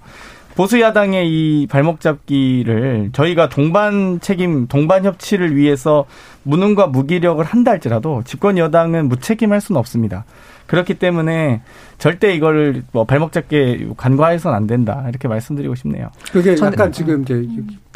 [0.56, 6.06] 보수 야당의 이 발목 잡기를 저희가 동반 책임, 동반 협치를 위해서
[6.46, 10.26] 무능과 무기력을 한다 할지라도 집권 여당은 무책임할 수는 없습니다.
[10.68, 11.62] 그렇기 때문에
[12.00, 16.10] 절대 이거를 뭐 발목 잡게 간과해서는 안 된다 이렇게 말씀드리고 싶네요.
[16.32, 17.48] 그게 약간 지금 이제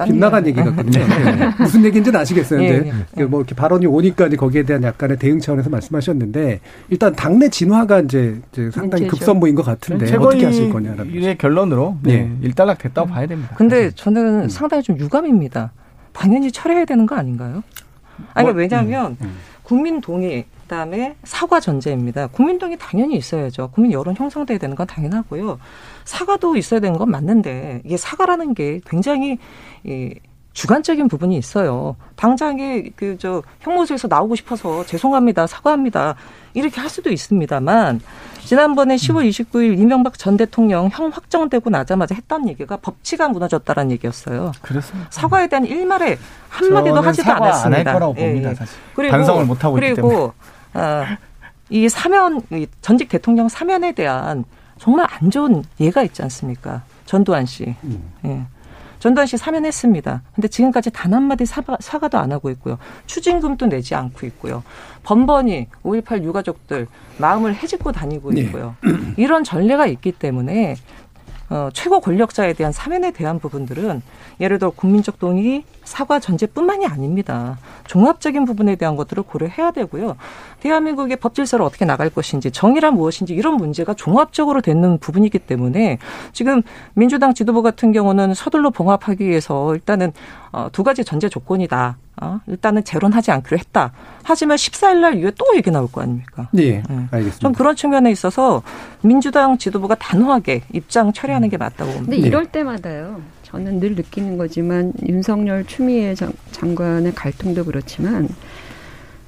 [0.04, 1.08] 빗나간 얘기 같거든요.
[1.08, 1.36] 네.
[1.36, 1.54] 네.
[1.58, 2.60] 무슨 얘기인지는 아시겠어요.
[2.60, 3.24] 네, 네.
[3.26, 8.70] 뭐 이렇게 발언이 오니까 거기에 대한 약간의 대응 차원에서 말씀하셨는데 일단 당내 진화가 이제, 이제
[8.72, 12.32] 상당히 급선무인 것 같은데 어떻게 하실 거냐라는 의 결론으로 네.
[12.42, 13.56] 일단락 됐다고 봐야 됩니다.
[13.56, 14.50] 근데 저는 음.
[14.50, 15.72] 상당히 좀 유감입니다.
[16.14, 17.64] 당연히 철회해야 되는 거 아닌가요?
[18.34, 19.38] 아니 뭐, 왜냐하면 음, 음.
[19.64, 22.28] 국민 동의 그다음에 사과 전제입니다.
[22.28, 23.72] 국민 동의 당연히 있어야죠.
[23.72, 25.60] 국민 여론 형성돼야 되는 건 당연하고요.
[26.06, 29.40] 사과도 있어야 되는 건 맞는데 이게 사과라는 게 굉장히
[29.84, 30.14] 이
[30.60, 31.96] 주관적인 부분이 있어요.
[32.18, 36.16] 당장에 그 저 형무소에서 나오고 싶어서 죄송합니다, 사과합니다
[36.54, 38.00] 이렇게 할 수도 있습니다만
[38.46, 44.52] 지난번에 10월 29일 이명박 전 대통령 형 확정되고 나자마자 했던 얘기가 법치가 무너졌다라는 얘기였어요.
[44.62, 45.10] 그렇습니다.
[45.12, 46.18] 사과에 대한 일말에
[46.50, 47.80] 한마디도 하지도 않았습니다.
[47.80, 48.50] 안할 거라고 봅니다.
[48.50, 48.56] 예, 예.
[48.56, 48.78] 사실.
[48.96, 50.30] 그리고, 반성을 못 하고 있기 때문에.
[50.74, 51.18] 아,
[51.70, 52.42] 이 사면,
[52.82, 54.46] 전직 대통령 사면에 대한
[54.78, 56.84] 정말 안 좋은 예가 있지 않습니까?
[57.06, 57.76] 전두환 씨.
[57.84, 58.12] 음.
[58.26, 58.42] 예.
[59.00, 60.22] 전두환 씨 사면했습니다.
[60.36, 62.78] 근데 지금까지 단 한마디 사과, 사과도 안 하고 있고요.
[63.08, 64.64] 추징금도 내지 않고 있고요.
[65.04, 66.88] 번번이 5.18 유가족들
[67.18, 68.42] 마음을 해집고 다니고 네.
[68.42, 68.76] 있고요.
[68.84, 68.92] 네.
[69.18, 70.76] 이런 전례가 있기 때문에
[71.50, 74.02] 어, 최고 권력자에 대한 사면에 대한 부분들은
[74.40, 77.58] 예를 들어 국민적 동의 사과 전제뿐만이 아닙니다.
[77.88, 80.16] 종합적인 부분에 대한 것들을 고려해야 되고요.
[80.60, 85.98] 대한민국의 법 질서를 어떻게 나갈 것인지 정의란 무엇인지 이런 문제가 종합적으로 되는 부분이기 때문에
[86.34, 86.62] 지금
[86.94, 90.14] 민주당 지도부 같은 경우는 서둘러 봉합하기 위해서 일단은
[90.52, 91.98] 어, 두 가지 전제 조건이다.
[92.22, 93.94] 어, 일단은 재론하지 않기로 했다.
[94.24, 96.50] 하지만 14일 날 이후에 또 얘기 나올 거 아닙니까?
[96.58, 96.84] 예, 네.
[97.12, 97.40] 알겠습니다.
[97.40, 98.62] 좀 그런 측면에 있어서
[99.02, 102.12] 민주당 지도부가 단호하게 입장 처리하는 게 맞다고 봅니다.
[102.12, 103.22] 근데 이럴 때마다요.
[103.44, 108.28] 저는 늘 느끼는 거지만 윤석열 추미애 장, 장관의 갈등도 그렇지만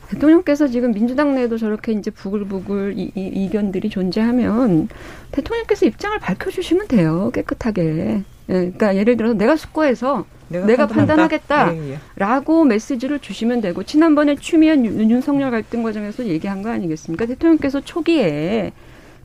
[0.09, 4.89] 대통령께서 지금 민주당 내에도 저렇게 이제 부글부글 이, 이, 이견들이 존재하면
[5.31, 8.23] 대통령께서 입장을 밝혀주시면 돼요 깨끗하게.
[8.49, 12.67] 예, 그러니까 예를 들어서 내가 숙고해서 내가, 내가 판단하겠다라고 예, 예.
[12.67, 17.25] 메시지를 주시면 되고 지난번에 추미애 윤석열 갈등 과정에서 얘기한 거 아니겠습니까?
[17.25, 18.71] 대통령께서 초기에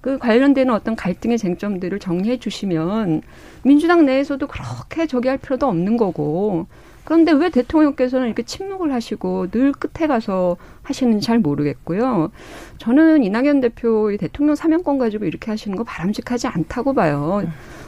[0.00, 3.22] 그 관련되는 어떤 갈등의 쟁점들을 정리해 주시면
[3.64, 6.66] 민주당 내에서도 그렇게 저기 할 필요도 없는 거고
[7.06, 12.32] 그런데 왜 대통령께서는 이렇게 침묵을 하시고 늘 끝에 가서 하시는지 잘 모르겠고요.
[12.78, 17.44] 저는 이낙연 대표의 대통령 사면권 가지고 이렇게 하시는 거 바람직하지 않다고 봐요.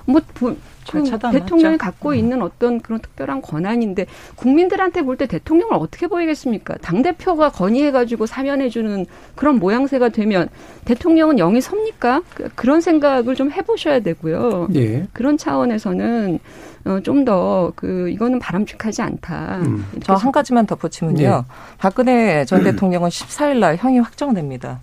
[0.07, 0.57] 뭐 부,
[0.91, 2.14] 그 대통령이 갖고 음.
[2.14, 6.76] 있는 어떤 그런 특별한 권한인데 국민들한테 볼 때 대통령을 어떻게 보이겠습니까?
[6.78, 10.49] 당 대표가 건의해가지고 사면해주는 그런 모양새가 되면
[10.84, 12.22] 대통령은 영이 섭니까?
[12.34, 14.68] 그, 그런 생각을 좀 해보셔야 되고요.
[14.74, 15.07] 예.
[15.12, 16.39] 그런 차원에서는
[16.84, 19.59] 어, 좀 더 그 이거는 바람직하지 않다.
[19.62, 19.84] 음.
[20.05, 21.18] 저한 가지만 덧붙이면요.
[21.18, 21.43] 네.
[21.78, 24.80] 박근혜 전 대통령은 14일 날 형이 확정됩니다.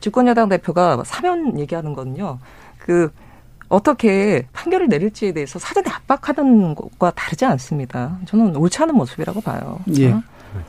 [0.00, 2.38] 집권여당 대표가 사면 얘기하는 거는요.
[2.78, 3.10] 그
[3.70, 8.18] 어떻게 판결을 내릴지에 대해서 사전에 압박하는 것과 다르지 않습니다.
[8.26, 9.78] 저는 옳지 않은 모습이라고 봐요.
[9.96, 10.14] 예.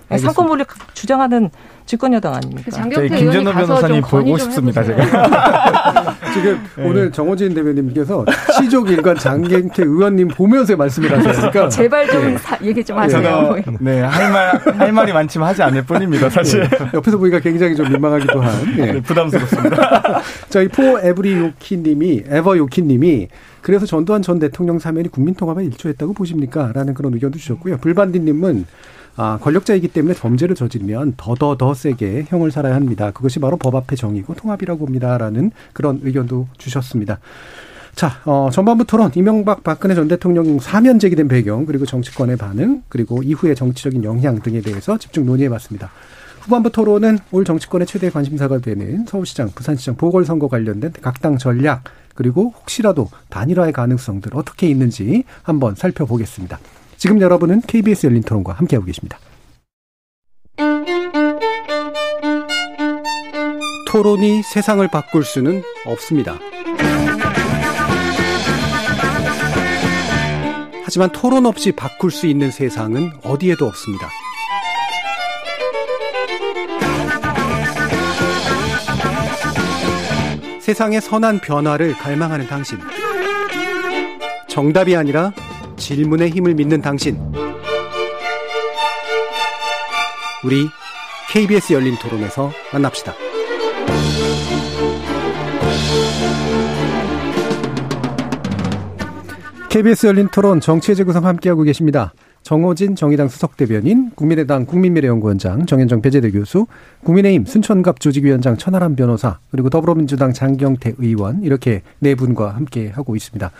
[0.09, 0.63] 네, 상권몰이
[0.93, 1.49] 주장하는
[1.85, 2.61] 집권여당 아닙니까?
[2.65, 6.15] 그 장경태 김준호 변호사님 보고 싶습니다, 제가.
[6.33, 6.85] 지금 네.
[6.85, 8.25] 오늘 정호진 대변인께서
[8.57, 11.69] 시족일관 장경태 의원님 보면서 말씀을 하셨으니까.
[11.69, 12.37] 제발 좀 네.
[12.37, 13.55] 사, 얘기 좀 하세요.
[13.79, 16.61] 네, 할 말, 할 말이 많지만 하지 않을 뿐입니다, 사실.
[16.61, 16.89] 네.
[16.93, 18.75] 옆에서 보니까 굉장히 좀 민망하기도 한.
[18.75, 18.93] 네.
[18.93, 20.21] 네 부담스럽습니다.
[20.49, 23.27] 저희 포 에브리 요키 님이, 에버 요키 님이
[23.61, 26.71] 그래서 전두환 전 대통령 사면이 국민통합에 일조했다고 보십니까?
[26.73, 27.77] 라는 그런 의견도 주셨고요.
[27.77, 28.65] 불반디 님은
[29.15, 33.11] 아, 권력자이기 때문에 범죄를 저지르면 더더더 더 세게 형을 살아야 합니다.
[33.11, 37.19] 그것이 바로 법 앞의 정의고 통합이라고 봅니다라는 그런 의견도 주셨습니다.
[37.93, 43.21] 자, 어, 전반부 토론, 이명박 박근혜 전 대통령 사면 제기된 배경, 그리고 정치권의 반응, 그리고
[43.21, 45.91] 이후의 정치적인 영향 등에 대해서 집중 논의해 봤습니다.
[46.39, 51.83] 후반부 토론은 올 정치권의 최대 관심사가 되는 서울시장, 부산시장 보궐선거 관련된 각 당 전략,
[52.15, 56.59] 그리고 혹시라도 단일화의 가능성들 어떻게 있는지 한번 살펴보겠습니다.
[57.01, 59.17] 지금 여러분은 KBS 열린 토론과 함께하고 계십니다.
[63.87, 66.37] 토론이 세상을 바꿀 수는 없습니다.
[70.85, 74.07] 하지만 토론 없이 바꿀 수 있는 세상은 어디에도 없습니다.
[80.59, 82.77] 세상의 선한 변화를 갈망하는 당신.
[84.47, 85.33] 정답이 아니라
[85.81, 87.17] 질문의 힘을 믿는 당신.
[90.45, 90.67] 우리
[91.31, 93.13] KBS 열린 토론에서 만납시다.
[99.69, 102.13] KBS 열린 토론 정치의 재구성 함께하고 계십니다.
[102.43, 106.67] 정호진 정의당 수석대변인, 국민의당 국민미래연구원장 정현정 배재대 교수,
[107.03, 113.51] 국민의힘 순천갑 조직위원장 천하람 변호사, 그리고 더불어민주당 장경태 의원 이렇게 네 분과 함께하고 있습니다.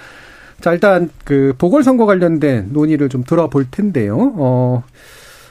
[0.62, 4.34] 자, 일단 그 보궐선거 관련된 논의를 좀 들어볼 텐데요.
[4.36, 4.84] 어,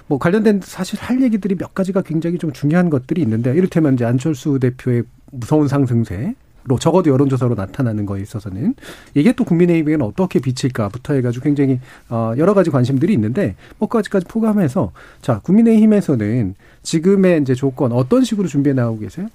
[0.07, 4.59] 뭐 관련된 사실 할 얘기들이 몇 가지가 굉장히 좀 중요한 것들이 있는데 이를테면 이제 안철수
[4.59, 6.35] 대표의 무서운 상승세
[6.65, 8.75] 로 적어도 여론조사로 나타나는 거에 있어서는
[9.15, 11.81] 이게 또 국민의힘에는 어떻게 비칠까부터 해가지고 굉장히
[12.11, 14.93] 어 여러 가지 관심들이 있는데 뭐까지까지 포함해서
[15.23, 19.29] 자 국민의힘에서는 지금의 이제 조건 어떤 식으로 준비해 나오고 계세요?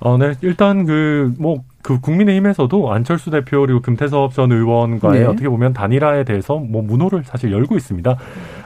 [0.00, 0.34] 어, 네.
[0.40, 5.26] 일단 그, 뭐, 그 국민의힘에서도 안철수 대표 그리고 금태섭 전 의원과의 네.
[5.26, 8.16] 어떻게 보면 단일화에 대해서 뭐 문호를 사실 열고 있습니다.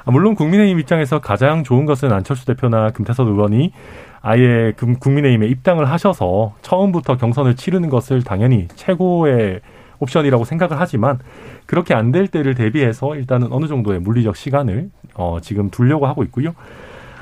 [0.05, 3.73] 아, 물론 국민의힘 입장에서 가장 좋은 것은 안철수 대표나 금태섭 의원이
[4.21, 9.61] 아예 국민의힘에 입당을 하셔서 처음부터 경선을 치르는 것을 당연히 최고의
[10.01, 11.19] 옵션이라고 생각을 하지만
[11.67, 16.55] 그렇게 안 될 때를 대비해서 일단은 어느 정도의 물리적 시간을 어, 지금 두려고 하고 있고요.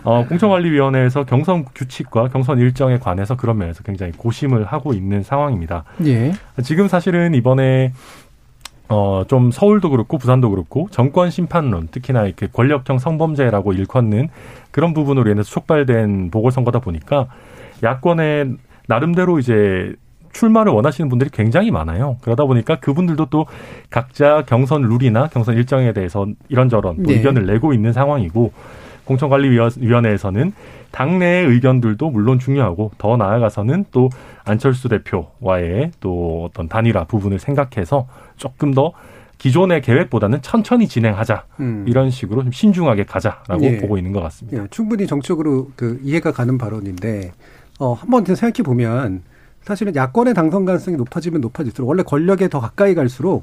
[0.05, 5.85] 어, 공천관리위원회에서 경선 규칙과 경선 일정에 관해서 그런 면에서 굉장히 고심을 하고 있는 상황입니다.
[6.05, 6.33] 예.
[6.63, 7.93] 지금 사실은 이번에
[8.89, 14.29] 어, 좀 서울도 그렇고 부산도 그렇고 정권 심판론, 특히나 이렇게 권력형 성범죄라고 일컫는
[14.71, 17.29] 그런 부분으로 인해서 촉발된 보궐선거다 보니까
[17.83, 18.57] 야권의
[18.89, 19.95] 나름대로 이제
[20.33, 22.17] 출마를 원하시는 분들이 굉장히 많아요.
[22.23, 23.47] 그러다 보니까 그분들도 또
[23.91, 27.15] 각자 경선 룰이나 경선 일정에 대해서 이런저런 네.
[27.15, 28.53] 의견을 내고 있는 상황이고
[29.05, 30.53] 공천관리위원회에서는
[30.91, 34.11] 당내의 의견들도 물론 중요하고 더 나아가서는 또
[34.45, 38.93] 안철수 대표와의 또 어떤 단일화 부분을 생각해서 조금 더
[39.39, 41.85] 기존의 계획보다는 천천히 진행하자 음.
[41.89, 43.79] 이런 식으로 좀 신중하게 가자라고 예.
[43.79, 44.63] 보고 있는 것 같습니다.
[44.63, 44.67] 예.
[44.71, 47.33] 충분히 정적으로 그 이해가 가는 발언인데
[47.81, 49.23] 어, 한번 생각해 보면
[49.63, 53.43] 사실은 야권의 당선 가능성이 높아지면 높아질수록 원래 권력에 더 가까이 갈수록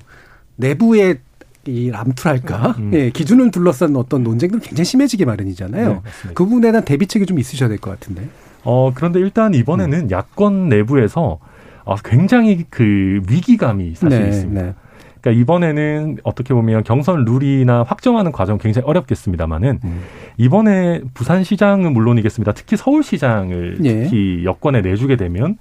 [0.55, 1.19] 내부의
[1.65, 2.91] 이 람투랄까 음.
[2.93, 5.89] 예, 기준을 둘러싼 어떤 논쟁들은 굉장히 심해지게 마련이잖아요.
[5.93, 6.01] 네,
[6.33, 8.23] 그 부분에 대한 대비책이 좀 있으셔야 될 것 같은데.
[8.63, 10.11] 어 그런데 일단 이번에는 음.
[10.11, 11.39] 야권 내부에서
[11.85, 14.61] 어, 굉장히 그 위기감이 사실 네, 있습니다.
[14.61, 14.73] 네.
[15.21, 20.01] 그러니까 이번에는 어떻게 보면 경선 룰이나 확정하는 과정 굉장히 어렵겠습니다만은 음.
[20.37, 22.53] 이번에 부산시장은 물론이겠습니다.
[22.53, 24.03] 특히 서울시장을 예.
[24.03, 25.57] 특히 여권에 내주게 되면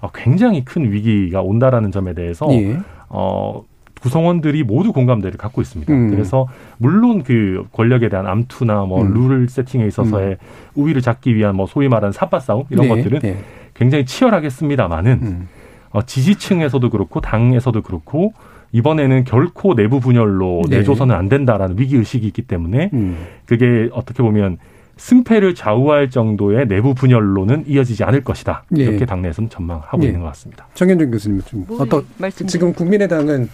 [0.00, 2.78] 어, 굉장히 큰 위기가 온다라는 점에 대해서 예.
[3.08, 3.62] 어
[4.00, 5.92] 구성원들이 모두 공감대를 갖고 있습니다.
[5.92, 6.10] 음.
[6.10, 6.48] 그래서
[6.78, 9.46] 물론 그 권력에 대한 암투나 뭐룰 음.
[9.48, 10.36] 세팅에 있어서의 음.
[10.74, 13.38] 우위를 잡기 위한 뭐 소위 말하는 사파 싸움 이런 네, 것들은 네.
[13.74, 15.48] 굉장히 치열하겠습니다만은 음.
[15.90, 18.32] 어, 지지층에서도 그렇고 당에서도 그렇고
[18.72, 20.78] 이번에는 결코 내부 분열로 네.
[20.78, 23.26] 내줘서는 안 된다라는 위기 의식이 있기 때문에 음.
[23.46, 24.58] 그게 어떻게 보면
[24.96, 28.64] 승패를 좌우할 정도의 내부 분열로는 이어지지 않을 것이다.
[28.68, 28.82] 네.
[28.82, 30.06] 이렇게 당내에서는 전망하고 네.
[30.08, 30.68] 있는 것 같습니다.
[30.74, 32.04] 정현준 교수님 좀 어떤
[32.46, 33.48] 지금 국민의당은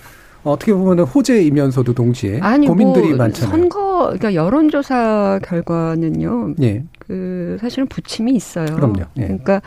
[0.50, 3.50] 어떻게 보면 호재이면서도 동시에 아니, 고민들이 뭐 많잖아요.
[3.50, 6.54] 선거 그러니까 여론조사 결과는요.
[6.62, 6.84] 예.
[6.98, 8.66] 그 사실은 부침이 있어요.
[8.66, 9.02] 그럼요.
[9.18, 9.22] 예.
[9.22, 9.62] 그러니까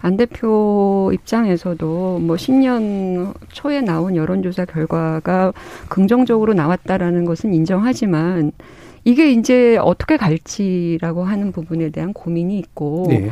[0.00, 5.52] 안 대표 입장에서도 뭐 신년 초에 나온 여론조사 결과가
[5.88, 8.52] 긍정적으로 나왔다라는 것은 인정하지만
[9.04, 13.28] 이게 이제 어떻게 갈지라고 하는 부분에 대한 고민이 있고 네.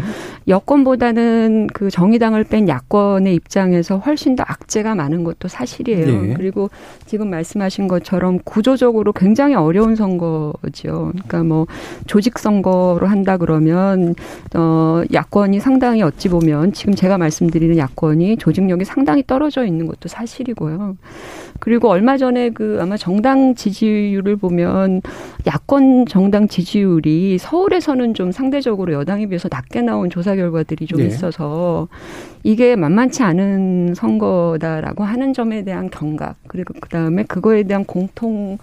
[0.49, 6.23] 여권보다는 그 정의당을 뺀 야권의 입장에서 훨씬 더 악재가 많은 것도 사실이에요.
[6.23, 6.35] 네.
[6.35, 6.71] 그리고
[7.07, 11.13] 지금 말씀하신 것처럼 구조적으로 굉장히 어려운 선거죠.
[11.13, 11.67] 그러니까 뭐
[12.07, 14.17] 조직 선거로 한다 그러면
[14.55, 20.97] 어 야권이 상당히 어찌 보면 지금 제가 말씀드리는 야권이 조직력이 상당히 떨어져 있는 것도 사실이고요.
[21.61, 25.03] 그리고 얼마 전에 그 아마 정당 지지율을 보면
[25.47, 31.07] 야권 정당 지지율이 서울에서는 좀 상대적으로 여당에 비해서 낮게 나온 조사 결과들이 좀 네.
[31.07, 31.89] 있어서
[32.43, 38.59] 이게 만만치 않은 선거다라고 하는 점에 대한 경각 그리고 그다음에 그거에 대한 공통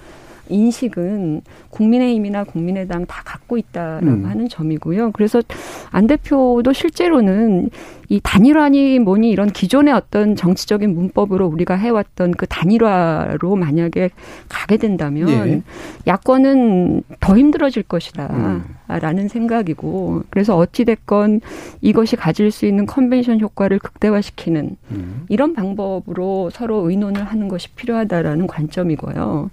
[0.50, 4.26] 인식은 국민의힘이나 국민의당 다 갖고 있다라고 음.
[4.26, 5.12] 하는 점이고요.
[5.12, 5.42] 그래서
[5.92, 7.70] 안 대표도 실제로는
[8.10, 14.12] 이 단일화니 뭐니 이런 기존의 어떤 정치적인 문법으로 우리가 해왔던 그 단일화로 만약에
[14.48, 15.62] 가게 된다면 네.
[16.08, 18.28] 야권은 더 힘들어질 것이다.
[18.32, 18.64] 음.
[18.88, 21.42] 라는 생각이고 그래서 어찌됐건
[21.82, 25.26] 이것이 가질 수 있는 컨벤션 효과를 극대화시키는 음.
[25.28, 29.50] 이런 방법으로 서로 의논을 하는 것이 필요하다라는 관점이고요.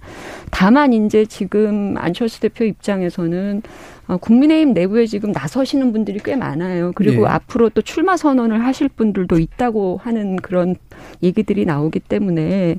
[0.51, 3.61] 다만 이제 지금 안철수 대표 입장에서는
[4.07, 6.91] 어, 국민의힘 내부에 지금 나서시는 분들이 꽤 많아요.
[6.95, 7.29] 그리고 네.
[7.29, 10.75] 앞으로 또 출마 선언을 하실 분들도 있다고 하는 그런
[11.23, 12.77] 얘기들이 나오기 때문에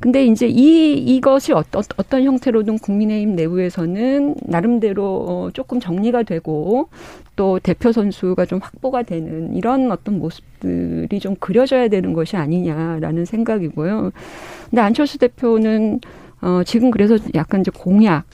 [0.00, 6.88] 근데 이제 이 이것이 어떤 어떤 형태로든 국민의힘 내부에서는 나름대로 어, 조금 정리가 되고
[7.36, 14.12] 또 대표 선수가 좀 확보가 되는 이런 어떤 모습들이 좀 그려져야 되는 것이 아니냐라는 생각이고요.
[14.68, 16.00] 근데 안철수 대표는
[16.44, 18.24] 어 지금 그래서 약간 이제 공약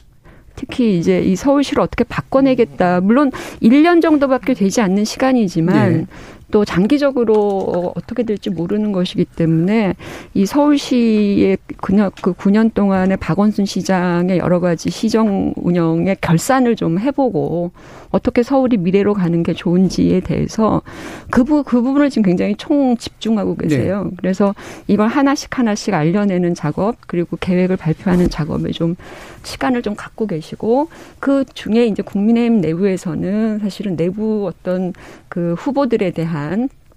[0.57, 3.01] 특히 이제 이 서울시를 어떻게 바꿔내겠다.
[3.01, 3.31] 물론
[3.63, 6.07] 1년 정도밖에 되지 않는 시간이지만 네.
[6.51, 9.95] 또 장기적으로 어떻게 될지 모르는 것이기 때문에
[10.35, 17.71] 이 서울시의 그년 그 9년 동안의 박원순 시장의 여러 가지 시정 운영의 결산을 좀 해보고
[18.11, 20.83] 어떻게 서울이 미래로 가는 게 좋은지에 대해서
[21.31, 24.05] 그, 부, 그 부분을 지금 굉장히 총 집중하고 계세요.
[24.05, 24.11] 네.
[24.17, 24.55] 그래서
[24.89, 28.97] 이걸 하나씩 하나씩 알려내는 작업 그리고 계획을 발표하는 작업에 좀
[29.45, 30.89] 시간을 좀 갖고 계시고
[31.19, 34.93] 그 중에 이제 국민의힘 내부에서는 사실은 내부 어떤
[35.29, 36.40] 그 후보들에 대한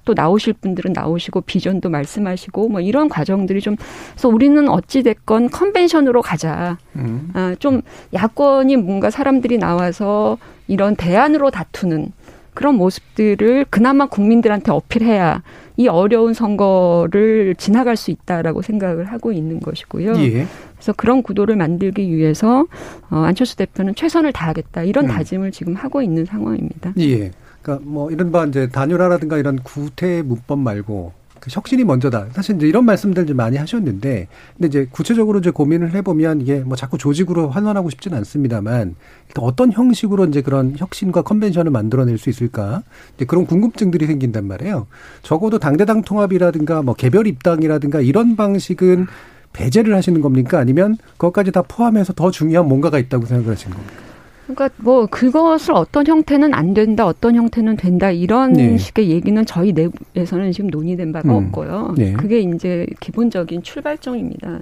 [0.06, 3.76] 또 나오실 분들은 나오시고 비전도 말씀하시고 뭐 이런 과정들이 좀
[4.12, 6.78] 그래서 우리는 어찌 됐건 컨벤션으로 가자.
[6.96, 7.30] 음.
[7.34, 7.82] 아, 좀
[8.14, 10.38] 야권이 뭔가 사람들이 나와서
[10.68, 12.12] 이런 대안으로 다투는
[12.54, 15.42] 그런 모습들을 그나마 국민들한테 어필해야
[15.76, 20.14] 이 어려운 선거를 지나갈 수 있다라고 생각을 하고 있는 것이고요.
[20.18, 20.46] 예.
[20.76, 22.68] 그래서 그런 구도를 만들기 위해서
[23.10, 25.10] 어, 안철수 대표는 최선을 다하겠다 이런 음.
[25.10, 26.94] 다짐을 지금 하고 있는 상황입니다.
[27.00, 27.32] 예.
[27.64, 32.28] 그러니까 뭐 이른바 이제 단일화라든가 이런 구태 문법 말고 그 혁신이 먼저다.
[32.32, 36.78] 사실 이제 이런 말씀들 좀 많이 하셨는데, 근데 이제 구체적으로 이제 고민을 해보면 이게 뭐
[36.78, 38.96] 자꾸 조직으로 환원하고 싶지는 않습니다만,
[39.38, 42.84] 어떤 형식으로 이제 그런 혁신과 컨벤션을 만들어낼 수 있을까?
[43.18, 44.88] 이제 그런 궁금증들이 생긴단 말이에요.
[45.22, 49.08] 적어도 당대당 통합이라든가 뭐 개별 입당이라든가 이런 방식은
[49.52, 50.60] 배제를 하시는 겁니까?
[50.60, 54.13] 아니면 그것까지 다 포함해서 더 중요한 뭔가가 있다고 생각을 하시는 겁니까?
[54.46, 58.78] 그러니까 뭐 그것을 어떤 형태는 안 된다, 어떤 형태는 된다 이런 네.
[58.78, 61.46] 식의 얘기는 저희 내부에서는 지금 논의된 바가 음.
[61.46, 61.96] 없고요.
[61.98, 62.14] 네.
[62.14, 64.62] 그게 이제 기본적인 출발점입니다.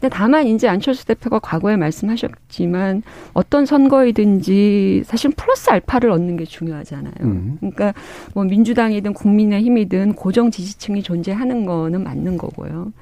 [0.00, 3.02] 근데 다만 이제 안철수 대표가 과거에 말씀하셨지만
[3.32, 7.14] 어떤 선거이든지 사실 플러스 알파를 얻는 게 중요하잖아요.
[7.20, 7.56] 음.
[7.60, 7.94] 그러니까
[8.34, 12.92] 뭐 민주당이든 국민의힘이든 고정 지지층이 존재하는 거는 맞는 거고요.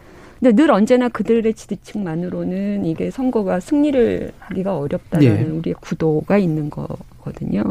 [0.43, 5.45] 근데 늘 언제나 그들의 지지층만으로는 이게 선거가 승리를 하기가 어렵다는 네.
[5.45, 7.63] 우리의 구도가 있는 거거든요.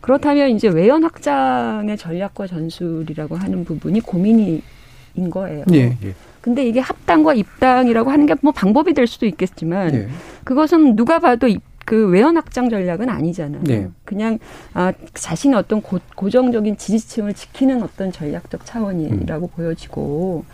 [0.00, 4.60] 그렇다면 이제 외연 확장의 전략과 전술이라고 하는 부분이 고민인
[5.30, 5.64] 거예요.
[5.68, 5.96] 네.
[6.00, 6.14] 네.
[6.40, 10.08] 근데 이게 합당과 입당이라고 하는 게 뭐 방법이 될 수도 있겠지만 네.
[10.42, 11.48] 그것은 누가 봐도
[11.86, 13.62] 그 외연 확장 전략은 아니잖아요.
[13.62, 13.88] 네.
[14.04, 14.40] 그냥
[14.72, 19.48] 아 자신의 어떤 고, 고정적인 지지층을 지키는 어떤 전략적 차원이라고 음.
[19.54, 20.44] 보여지고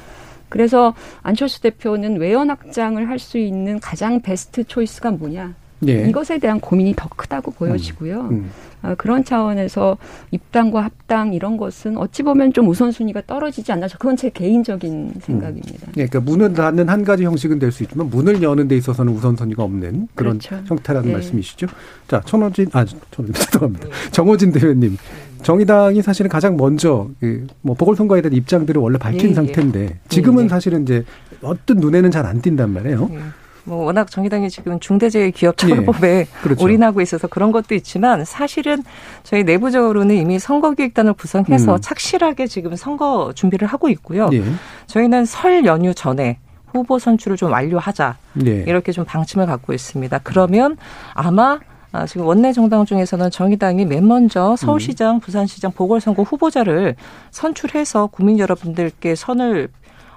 [0.51, 5.55] 그래서 안철수 대표는 외연 확장을 할 수 있는 가장 베스트 초이스가 뭐냐?
[5.89, 6.07] 예.
[6.09, 8.21] 이것에 대한 고민이 더 크다고 보여지고요.
[8.23, 8.31] 음.
[8.31, 8.51] 음.
[8.83, 9.97] 어, 그런 차원에서
[10.31, 13.87] 입당과 합당 이런 것은 어찌 보면 좀 우선순위가 떨어지지 않나.
[13.89, 15.87] 그건 제 개인적인 생각입니다.
[15.89, 15.93] 음.
[15.97, 19.63] 네, 그러니까 문을 닫는 한 가지 형식은 될 수 있지만 문을 여는 데 있어서는 우선순위가
[19.63, 20.63] 없는 그런 그렇죠.
[20.67, 21.15] 형태라는 네.
[21.15, 21.67] 말씀이시죠.
[22.09, 23.87] 자, 천호진, 아, 천호진, 죄송합니다.
[23.89, 24.11] 네.
[24.13, 24.97] 정호진 대표님.
[25.43, 29.35] 정의당이 사실은 가장 먼저 그 뭐 보궐선거에 대한 입장들을 원래 밝힌 예, 예.
[29.35, 30.49] 상태인데 지금은 예, 예.
[30.49, 31.05] 사실은 이제
[31.43, 33.09] 어떤 눈에는 잘 안 띈단 말이에요.
[33.13, 33.19] 예.
[33.65, 36.65] 뭐 워낙 정의당이 지금 중대재해기업처벌법에 예, 그렇죠.
[36.65, 38.83] 올인하고 있어서 그런 것도 있지만 사실은
[39.23, 41.79] 저희 내부적으로는 이미 선거기획단을 구성해서 음.
[41.81, 44.31] 착실하게 지금 선거 준비를 하고 있고요.
[44.33, 44.43] 예.
[44.87, 46.39] 저희는 설 연휴 전에
[46.73, 48.17] 후보 선출을 좀 완료하자
[48.47, 48.65] 예.
[48.67, 50.21] 이렇게 좀 방침을 갖고 있습니다.
[50.23, 50.77] 그러면
[51.15, 51.59] 아마
[51.93, 55.21] 아, 지금 원내 정당 중에서는 정의당이 맨 먼저 서울시장, 음.
[55.21, 56.95] 부산시장 보궐선거 후보자를
[57.31, 59.69] 선출해서 국민 여러분들께 선을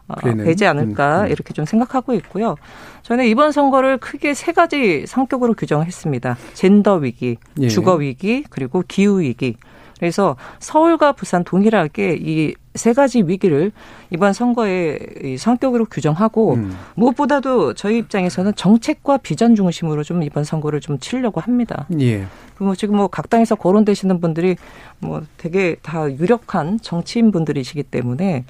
[0.08, 1.32] 어, 되지 않을까 음, 음.
[1.32, 2.56] 이렇게 좀 생각하고 있고요.
[3.04, 6.38] 저는 이번 선거를 크게 세 가지 성격으로 규정했습니다.
[6.54, 7.68] 젠더 위기, 예.
[7.70, 9.56] 주거 위기, 그리고 기후 위기.
[10.00, 13.72] 그래서 서울과 부산 동일하게 이 세 가지 위기를
[14.10, 14.98] 이번 선거의
[15.38, 16.76] 성격으로 규정하고 음.
[16.96, 21.86] 무엇보다도 저희 입장에서는 정책과 비전 중심으로 좀 이번 선거를 좀 치려고 합니다.
[22.00, 22.26] 예.
[22.58, 24.56] 뭐 지금 뭐 각 당에서 거론되시는 분들이
[24.98, 28.46] 뭐 되게 다 유력한 정치인 분들이시기 때문에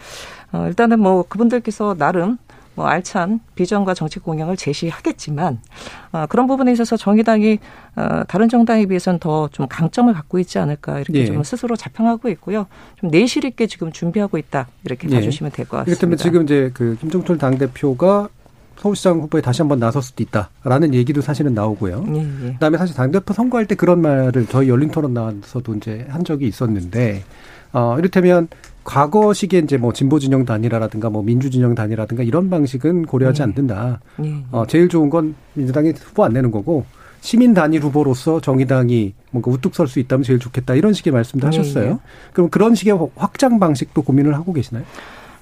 [0.53, 2.37] 어 일단은 뭐 그분들께서 나름
[2.75, 5.59] 뭐 알찬 비전과 정책 공약을 제시하겠지만
[6.11, 7.59] 어, 그런 부분에 있어서 정의당이
[7.95, 11.25] 어, 다른 정당에 비해서는 더 좀 강점을 갖고 있지 않을까 이렇게 예.
[11.25, 12.65] 좀 스스로 자평하고 있고요.
[12.99, 15.15] 좀 내실 있게 지금 준비하고 있다 이렇게 예.
[15.15, 15.91] 봐주시면 될 것 같습니다.
[15.91, 18.29] 이렇다면 지금 이제 그 김종철 당 대표가
[18.77, 22.05] 서울시장 후보에 다시 한번 나설 수도 있다라는 얘기도 사실은 나오고요.
[22.15, 22.53] 예, 예.
[22.53, 27.23] 그다음에 사실 당대표 선거할 때 그런 말을 저희 열린 토론 나와서도 이제 한 적이 있었는데
[27.73, 28.47] 어 이를테면
[28.83, 33.43] 과거 시기에 이제 뭐 진보 진영 단일화라든가 뭐 민주 진영 단일화라든가 이런 방식은 고려하지 네.
[33.43, 33.99] 않는다.
[34.17, 34.43] 네.
[34.51, 36.85] 어, 제일 좋은 건 민주당이 후보 안 내는 거고
[37.21, 41.57] 시민 단일 후보로서 정의당이 뭔가 우뚝 설 수 있다면 제일 좋겠다 이런 식의 말씀도 네.
[41.57, 41.99] 하셨어요.
[42.33, 44.83] 그럼 그런 식의 확장 방식도 고민을 하고 계시나요?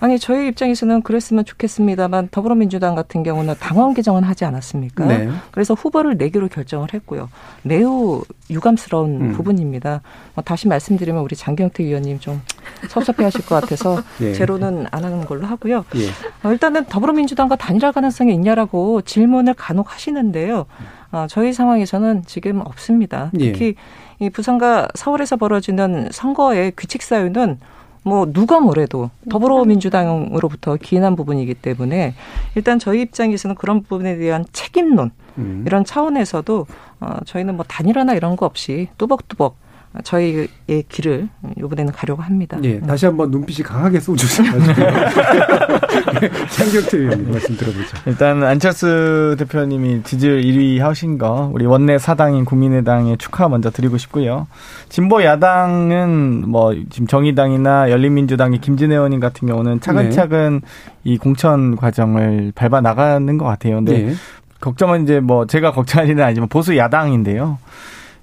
[0.02, 5.06] 아니 저희 입장에서는 그랬으면 좋겠습니다만 더불어민주당 같은 경우는 당원 개정은 하지 않았습니까?
[5.06, 5.30] 네.
[5.52, 7.30] 그래서 후보를 내기로 결정을 했고요.
[7.62, 9.32] 매우 유감스러운 음.
[9.34, 10.02] 부분입니다.
[10.34, 12.42] 뭐 다시 말씀드리면 우리 장경태 위원님 좀
[12.90, 14.34] 섭섭해하실 것 같아서 예.
[14.34, 15.86] 제로는 안 하는 걸로 하고요.
[15.96, 16.08] 예.
[16.44, 20.66] 어, 일단은 더불어민주당과 단일화 가능성이 있냐라고 질문을 간혹 하시는데요.
[21.12, 23.30] 어, 저희 상황에서는 지금 없습니다.
[23.40, 23.52] 예.
[23.52, 23.76] 특히
[24.22, 24.26] 예.
[24.26, 27.60] 이 부산과 서울에서 벌어지는 선거의 규칙 사유는
[28.04, 32.16] 뭐 누가 뭐래도 더불어민주당으로부터 기인한 부분이기 때문에
[32.56, 35.64] 일단 저희 입장에서는 그런 부분에 대한 책임론 음.
[35.68, 36.66] 이런 차원에서도
[37.00, 39.56] 어 저희는 뭐 단일화나 이런 거 없이 뚜벅뚜벅
[40.04, 40.48] 저희의
[40.88, 41.28] 길을
[41.58, 42.58] 이번에는 가려고 합니다.
[42.64, 44.74] 예, 다시 한번 눈빛이 강하게 쏘주셔가지고
[46.50, 47.98] 장경태 의원님 말씀 들어보죠.
[48.06, 54.48] 일단 안철수 대표님이 지지율 1위 하신 거 우리 원내 사당인 국민의당에 축하 먼저 드리고 싶고요.
[54.88, 60.68] 진보 야당은 뭐 지금 정의당이나 열린민주당의 김진애 의원님 같은 경우는 차근차근 네.
[61.04, 63.76] 이 공천 과정을 밟아 나가는 것 같아요.
[63.76, 64.14] 근데 네.
[64.62, 67.58] 걱정은 이제 뭐 제가 걱정할 일은 아니지만 보수 야당인데요.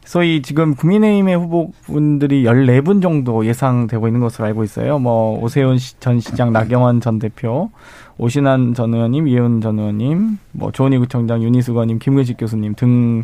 [0.08, 4.98] 소위 지금 국민의힘의 후보분들이 14분 정도 예상되고 있는 것으로 알고 있어요.
[4.98, 7.70] 뭐 오세훈 전 시장, 나경원 전 대표,
[8.16, 13.22] 오신환 전 의원님, 이혜훈 전 의원님, 뭐 조은희 구청장, 윤희수 의원님, 김근식 교수님 등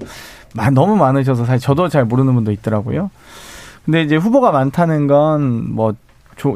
[0.74, 3.10] 너무 많으셔서 사실 저도 잘 모르는 분도 있더라고요.
[3.86, 5.40] 근데 이제 후보가 많다는 건
[5.72, 5.94] 뭐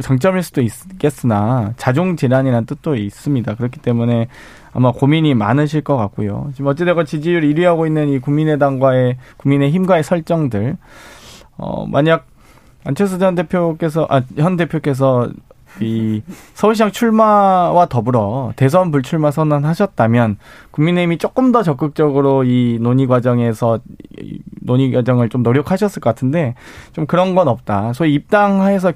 [0.03, 3.55] 장점일 수도 있겠으나 자종 질환이라는 뜻도 있습니다.
[3.55, 4.29] 그렇기 때문에
[4.73, 6.51] 아마 고민이 많으실 것 같고요.
[6.55, 10.77] 지금 어찌되건 지지율 1위 하고 있는 이 국민의당과의 국민의힘과의 설정들
[11.57, 12.27] 어 만약
[12.85, 15.29] 안철수 전 대표께서 아 현 대표께서
[15.81, 16.23] 이
[16.55, 20.39] 서울시장 출마와 더불어 대선 불출마 선언하셨다면
[20.73, 23.79] 국민의힘이 조금 더 적극적으로 이 논의 과정에서
[24.63, 26.55] 논의 과정을 좀 노력하셨을 것 같은데
[26.93, 27.93] 좀 그런 건 없다.
[27.93, 28.93] 소위 입당해서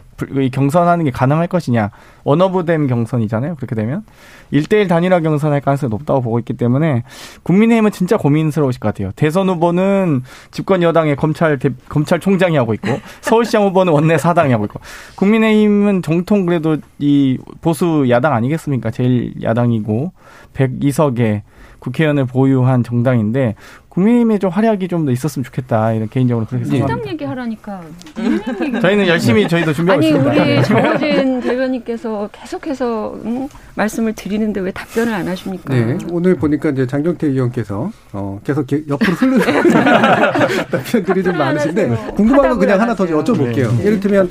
[0.51, 1.91] 경선하는 게 가능할 것이냐.
[2.25, 3.57] 원어브된 경선이잖아요.
[3.57, 4.05] 그렇게 되면.
[4.51, 7.05] 일대일 단일화 경선할 가능성이 높다고 보고 있기 때문에
[7.43, 9.11] 국민의힘은 진짜 고민스러우실 것 같아요.
[9.17, 11.59] 대선 후보는 집권 여당의 검찰
[11.89, 12.89] 검찰총장이 하고 있고
[13.23, 14.81] 서울시장 후보는 원내 사당이 하고 있고
[15.17, 18.91] 국민의힘은 정통 그래도 이 보수 야당 아니겠습니까?
[18.91, 20.13] 제일 야당이고
[20.55, 21.43] 102석에
[21.79, 23.57] 국회의원을 보유한 정당인데
[23.93, 26.95] 국민의힘의 좀 활약이 좀 더 있었으면 좋겠다 이런 개인적으로 그렇게 생각합니다.
[26.95, 27.83] 민당 얘기 하라니까.
[28.81, 30.43] 저희는 열심히 저희도 준비하고 아니, 있습니다.
[30.43, 35.75] 아니 우리 정호진 대변인께서 계속해서 음, 말씀을 드리는데 왜 답변을 안 하십니까?
[35.75, 39.41] 네, 오늘 보니까 이제 장경태 의원께서 어, 계속 옆으로 흐르는
[40.71, 43.77] 답변들이 좀 많으신데 궁금한 거 그냥 하나 더 여쭤볼게요.
[43.79, 43.87] 네.
[43.87, 44.31] 예를 들면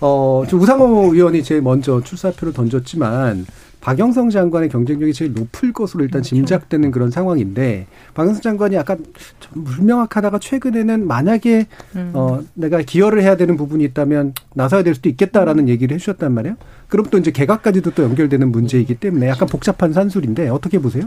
[0.00, 3.46] 어, 우상호 의원이 제일 먼저 출사표를 던졌지만
[3.80, 6.34] 박영성 장관의 경쟁력이 제일 높을 것으로 일단 그렇죠.
[6.34, 9.04] 짐작되는 그런 상황인데 박영성 장관이 약간
[9.38, 12.10] 좀 불명확하다가 최근에는 만약에 음.
[12.14, 16.56] 어 내가 기여를 해야 되는 부분이 있다면 나서야 될 수도 있겠다라는 얘기를 해주셨단 말이에요.
[16.88, 21.04] 그럼 또 이제 개각까지도 또 연결되는 문제이기 때문에 약간 복잡한 산술인데 어떻게 보세요?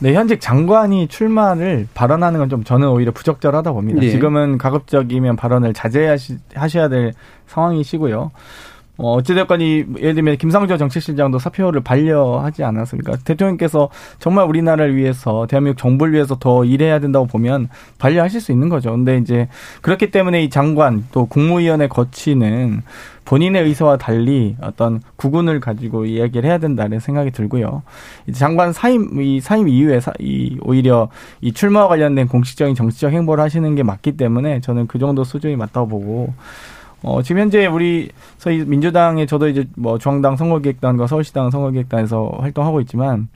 [0.00, 4.02] 네, 현직 장관이 출마를 발언하는 건 좀 저는 오히려 부적절하다 봅니다.
[4.02, 4.10] 예.
[4.10, 7.12] 지금은 가급적이면 발언을 자제하셔야 될
[7.46, 8.32] 상황이시고요.
[9.00, 13.16] 어, 어찌됐건 이, 예를 들면 김상조 정책실장도 사표를 반려하지 않았습니까?
[13.24, 13.88] 대통령께서
[14.18, 18.90] 정말 우리나라를 위해서, 대한민국 정부를 위해서 더 일해야 된다고 보면 반려하실 수 있는 거죠.
[18.92, 19.48] 근데 이제
[19.80, 22.82] 그렇기 때문에 이 장관 또 국무위원회 거치는
[23.24, 27.82] 본인의 의사와 달리 어떤 구군을 가지고 이야기를 해야 된다는 생각이 들고요.
[28.26, 31.08] 이제 장관 사임, 이 사임 이후에 사, 이 오히려
[31.40, 35.88] 이 출마와 관련된 공식적인 정치적 행보를 하시는 게 맞기 때문에 저는 그 정도 수준이 맞다고
[35.88, 36.34] 보고
[37.02, 43.28] 어, 지금 현재 우리 저희 민주당에 저도 이제 뭐 중앙당 선거기획단과 서울시당 선거기획단에서 활동하고 있지만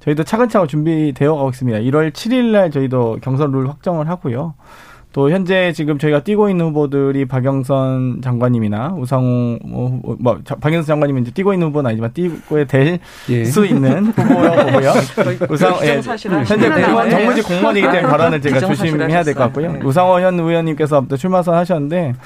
[0.00, 1.78] 저희도 차근차근 준비되어 가고 있습니다.
[1.78, 4.54] 1월 7일 날 저희도 경선 룰 확정을 하고요.
[5.14, 11.30] 또 현재 지금 저희가 뛰고 있는 후보들이 박영선 장관님이나 우상호 뭐, 뭐 박영선 장관님은 이제
[11.30, 12.98] 뛰고 있는 후보는 아니지만 뛰고 될수
[13.30, 13.68] 예.
[13.68, 14.92] 있는 후보라고 보고요.
[15.50, 16.00] 우상 예,
[16.44, 19.72] 현재 공무원 정무직 공무원이기 때문에 발언을 제가 조심해야 될 것 같고요.
[19.74, 19.80] 네.
[19.84, 22.16] 우상호 현 의원님께서 출마선 하셨는데 어,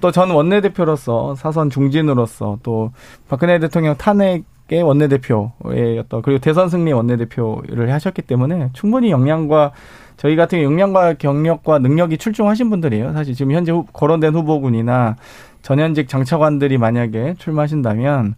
[0.00, 2.92] 또 전 원내대표로서 사선 중진으로서 또
[3.28, 9.72] 박근혜 대통령 탄핵의 원내대표의 어떤 그리고 대선 승리 원내대표를 하셨기 때문에 충분히 역량과
[10.16, 13.12] 저희 같은 역량과 경력과 능력이 출중하신 분들이에요.
[13.12, 15.16] 사실 지금 현재 후, 거론된 후보군이나
[15.62, 18.34] 전현직 장차관들이 만약에 출마하신다면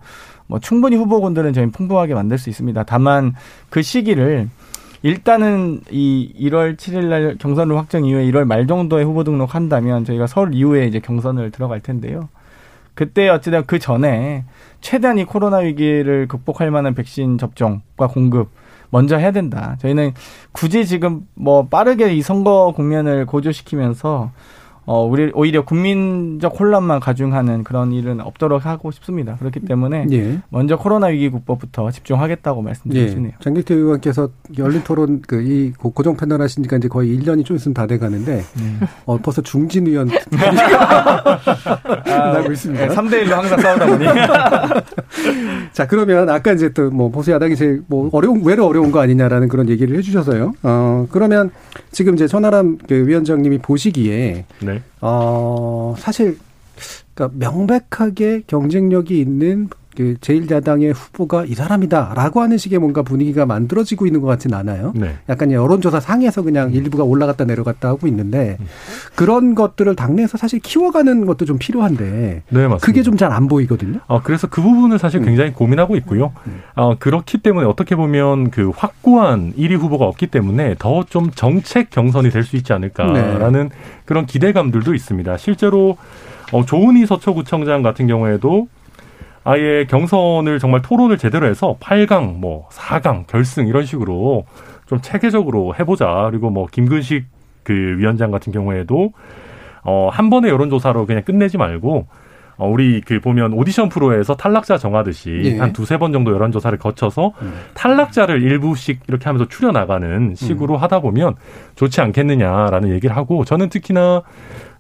[0.49, 2.83] 뭐 충분히 후보군들은 저희 풍부하게 만들 수 있습니다.
[2.85, 3.35] 다만
[3.71, 4.49] 그 시기를
[5.03, 10.55] 일단은 이 1월 7일 날 경선을 확정 이후에 1월 말 정도에 후보 등록한다면 저희가 서울
[10.55, 12.29] 이후에 이제 경선을 들어갈 텐데요.
[12.95, 14.45] 그때 어찌든 그 전에
[14.81, 18.51] 최대한 이 코로나 위기를 극복할 만한 백신 접종과 공급
[18.91, 19.77] 먼저 해야 된다.
[19.81, 20.15] 저희는
[20.51, 24.33] 굳이 지금 뭐 빠르게 이 선거 국면을 고조시키면서
[24.91, 29.37] 어, 우리 오히려 국민적 혼란만 가중하는 그런 일은 없도록 하고 싶습니다.
[29.37, 30.39] 그렇기 때문에 예.
[30.49, 33.33] 먼저 코로나 위기 국법부터 집중하겠다고 말씀드리시네요.
[33.35, 33.37] 예.
[33.43, 37.75] 장길태 의원께서 열린 토론 그 이 고정 패널 하신 지가 이제 거의 1년이 좀 있으면
[37.75, 38.75] 다 돼 가는데 네.
[39.07, 40.09] 어, 벌써 중진 의원
[42.07, 42.89] 나고 있습니다.
[42.89, 44.05] 3대 1로 항상 싸우다 보니.
[45.73, 49.49] 자, 그러면 아까 이제 또 뭐 보수 야당이 제일 뭐 어려운 왜로 어려운 거 아니냐라는
[49.49, 50.53] 그런 얘기를 해 주셔서요.
[50.63, 51.51] 어, 그러면
[51.93, 54.78] 지금 이제 천하람 그 위원장님이 보시기에 네.
[55.01, 56.39] 어, 사실
[57.15, 59.79] 그러니까 명백하게 경쟁력이 있는 그
[60.21, 64.93] 제1야당의 후보가 이 사람이다라고 하는 식의 뭔가 분위기가 만들어지고 있는 것 같지는 않아요.
[64.95, 65.17] 네.
[65.29, 66.75] 약간 여론조사 상에서 그냥 음.
[66.75, 68.67] 일부가 올라갔다 내려갔다 하고 있는데 음.
[69.15, 72.69] 그런 것들을 당내에서 사실 키워가는 것도 좀 필요한데 네.
[72.81, 73.99] 그게 좀 잘 안 보이거든요.
[74.07, 75.25] 어, 그래서 그 부분을 사실 음.
[75.27, 75.55] 굉장히 음.
[75.55, 76.33] 고민하고 있고요.
[76.77, 82.31] 어, 그렇기 때문에 어떻게 보면 그 확고한 1위 후보가 없기 때문에 더 좀 정책 경선이
[82.31, 83.75] 될 수 있지 않을까라는 네.
[84.05, 85.37] 그런 기대감들도 있습니다.
[85.39, 85.97] 실제로
[86.53, 88.69] 어, 조은희 서초구청장 같은 경우에도
[89.51, 94.45] 아예 경선을 정말 토론을 제대로 해서 8강, 뭐 4강, 결승 이런 식으로
[94.85, 96.29] 좀 체계적으로 해보자.
[96.31, 97.25] 그리고 뭐 김근식
[97.63, 99.13] 그 위원장 같은 경우에도
[99.85, 102.09] 어, 한 번의 여론조사로 그냥 끝내지 말고
[102.59, 105.59] 어, 우리 그 보면 오디션 프로에서 탈락자 정하듯이 예.
[105.59, 107.55] 한 두세 번 정도 여론조사를 거쳐서 음.
[107.75, 110.83] 탈락자를 일부씩 이렇게 하면서 추려나가는 식으로 음.
[110.83, 111.37] 하다 보면
[111.77, 114.23] 좋지 않겠느냐라는 얘기를 하고 저는 특히나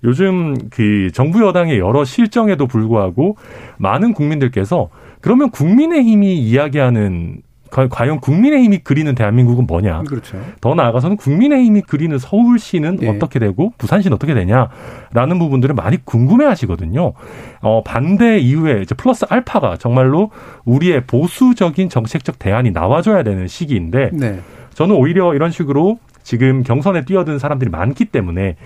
[0.02, 3.36] 요즘 그 정부 여당의 여러 실정에도 불구하고
[3.78, 10.02] 많은 국민들께서 그러면 국민의힘이 이야기하는 과연 국민의힘이 그리는 대한민국은 뭐냐?
[10.04, 10.38] 그렇죠.
[10.60, 13.08] 더 나아가서는 국민의힘이 그리는 서울시는 예.
[13.08, 17.12] 어떻게 되고 부산시는 어떻게 되냐라는 부분들을 많이 궁금해하시거든요.
[17.60, 20.30] 어, 반대 이후에 이제 플러스 알파가 정말로
[20.64, 24.40] 우리의 보수적인 정책적 대안이 나와줘야 되는 시기인데 네.
[24.74, 25.98] 저는 오히려 이런 식으로
[26.28, 28.56] 지금 경선에 뛰어든 사람들이 많기 때문에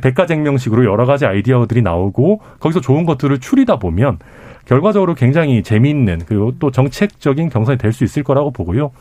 [0.00, 4.20] 백가쟁명식으로 여러 가지 아이디어들이 나오고 거기서 좋은 것들을 추리다 보면
[4.64, 8.92] 결과적으로 굉장히 재미있는 그리고 또 정책적인 경선이 될 수 있을 거라고 보고요.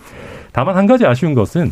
[0.51, 1.72] 다만 한 가지 아쉬운 것은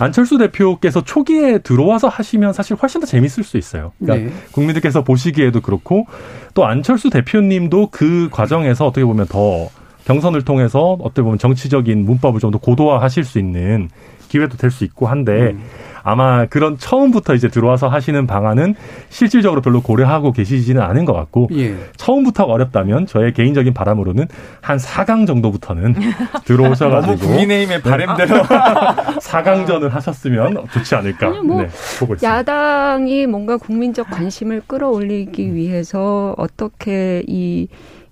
[0.00, 3.92] 안철수 대표께서 초기에 들어와서 하시면 사실 훨씬 더 재밌을 수 있어요.
[4.00, 4.36] 그러니까 네.
[4.50, 6.06] 국민들께서 보시기에도 그렇고
[6.54, 9.68] 또 안철수 대표님도 그 과정에서 어떻게 보면 더
[10.06, 13.90] 경선을 통해서 어떻게 보면 정치적인 문법을 좀 더 고도화하실 수 있는
[14.28, 15.62] 기회도 될 수 있고 한데 음.
[16.04, 18.74] 아마 그런 처음부터 이제 들어와서 하시는 방안은
[19.10, 21.74] 실질적으로 별로 고려하고 계시지는 않은 것 같고 예.
[21.96, 24.26] 처음부터 어렵다면 저의 개인적인 바람으로는
[24.62, 25.96] 한 4강 정도부터는
[26.46, 28.36] 들어오셔가지고 국민의힘의 바램대로
[29.20, 31.68] 4강전을 하셨으면 좋지 않을까 아니, 뭐 네,
[31.98, 32.26] 보고 있습니다.
[32.38, 37.68] 야당이 뭔가 국민적 관심을 끌어올리기 위해서 어떻게 이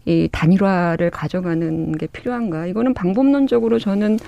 [0.06, 2.66] 이 단일화를 가져가는 게 필요한가?
[2.66, 4.18] 이거는 방법론적으로 저는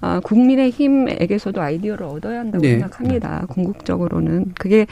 [0.00, 2.72] 아, 국민의힘에게서도 아이디어를 얻어야 한다고 네.
[2.72, 3.46] 생각합니다.
[3.48, 4.86] 궁극적으로는 그게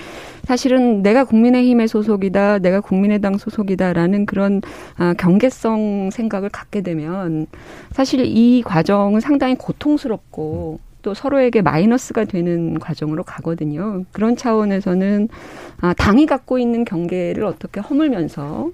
[0.45, 4.63] 사실은 내가 국민의힘의 소속이다, 내가 국민의당 소속이다라는 그런
[4.97, 7.47] 아, 경계성 생각을 갖게 되면
[7.93, 14.05] 사실 이 과정은 상당히 고통스럽고 또 서로에게 마이너스가 되는 과정으로 가거든요.
[14.13, 15.29] 그런 차원에서는
[15.81, 18.71] 아, 당이 갖고 있는 경계를 어떻게 허물면서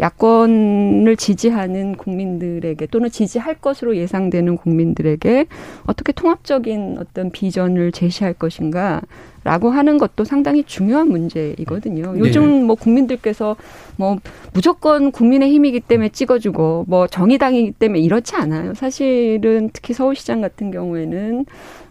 [0.00, 5.46] 야권을 지지하는 국민들에게 또는 지지할 것으로 예상되는 국민들에게
[5.84, 9.02] 어떻게 통합적인 어떤 비전을 제시할 것인가
[9.42, 12.12] 라고 하는 것도 상당히 중요한 문제이거든요.
[12.12, 12.18] 네.
[12.18, 13.56] 요즘 뭐 국민들께서
[13.96, 14.18] 뭐
[14.52, 18.74] 무조건 국민의 힘이기 때문에 찍어주고 뭐 정의당이기 때문에 이렇지 않아요.
[18.74, 21.46] 사실은 특히 서울시장 같은 경우에는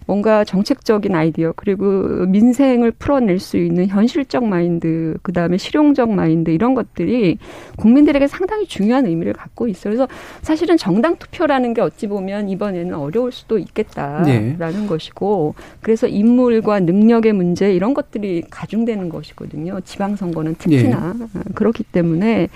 [0.09, 1.85] 뭔가 정책적인 아이디어 그리고
[2.25, 7.37] 민생을 풀어낼 수 있는 현실적 마인드 그다음에 실용적 마인드 이런 것들이
[7.77, 9.93] 국민들에게 상당히 중요한 의미를 갖고 있어요.
[9.93, 10.07] 그래서
[10.41, 14.87] 사실은 정당 투표라는 게 어찌 보면 이번에는 어려울 수도 있겠다라는 네.
[14.87, 19.79] 것이고 그래서 인물과 능력의 문제 이런 것들이 가중되는 것이거든요.
[19.81, 21.27] 지방선거는 특히나 네.
[21.53, 22.47] 그렇기 때문에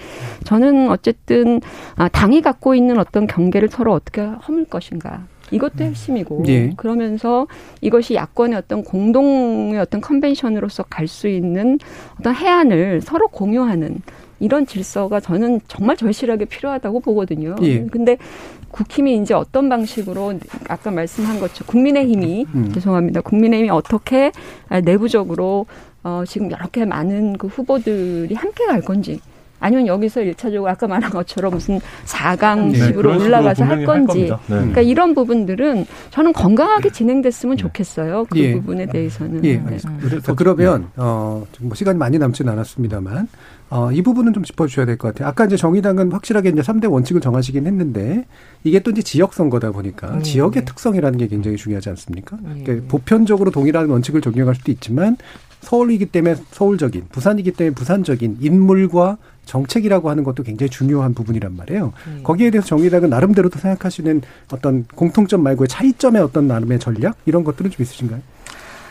[0.44, 1.62] 저는 어쨌든
[1.98, 6.72] 아, 당이 갖고 있는 어떤 경계를 서로 어떻게 허물 것인가 이것도 핵심이고 예.
[6.76, 7.48] 그러면서
[7.82, 11.78] 이것이 야권의 어떤 공동의 어떤 컨벤션으로서 갈 수 있는
[12.20, 14.02] 어떤 해안을 서로 공유하는
[14.40, 17.56] 이런 질서가 저는 정말 절실하게 필요하다고 보거든요.
[17.62, 17.86] 예.
[17.86, 18.18] 근데
[18.72, 20.34] 국힘이 이제 어떤 방식으로
[20.70, 22.72] 아까 말씀한 것처럼 국민의힘이 음.
[22.74, 23.22] 죄송합니다.
[23.22, 24.32] 국민의힘이 어떻게
[24.84, 25.68] 내부적으로
[26.04, 29.20] 어 지금 이렇게 많은 그 후보들이 함께 갈 건지
[29.64, 34.28] 아니면 여기서 일차적으로 아까 말한 것처럼 무슨 4강식으로 네, 올라가서 할 건지.
[34.30, 34.56] 할 네.
[34.56, 38.26] 그러니까 이런 부분들은 저는 건강하게 진행됐으면 좋겠어요.
[38.30, 38.54] 그 예.
[38.56, 39.44] 부분에 대해서는.
[39.46, 39.78] 예, 네.
[40.02, 43.30] 그래서 그러면 어, 뭐 시간이 많이 남지는 않았습니다만
[43.70, 45.30] 어, 이 부분은 좀 짚어주셔야 될 것 같아요.
[45.30, 48.26] 아까 이제 정의당은 확실하게 이제 3대 원칙을 정하시긴 했는데
[48.66, 50.22] 이게 또 이제 지역 선거다 보니까 음.
[50.22, 52.38] 지역의 특성이라는 게 굉장히 중요하지 않습니까?
[52.44, 52.62] 음.
[52.66, 55.16] 그러니까 보편적으로 동일한 원칙을 적용할 수도 있지만
[55.64, 61.94] 서울이기 때문에 서울적인, 부산이기 때문에 부산적인 인물과 정책이라고 하는 것도 굉장히 중요한 부분이란 말이에요.
[62.08, 62.20] 음.
[62.24, 67.72] 거기에 대해서 정의당은 나름대로 도 생각하시는 어떤 공통점 말고의 차이점의 어떤 나름의 전략 이런 것들은
[67.72, 68.22] 좀 있으신가요?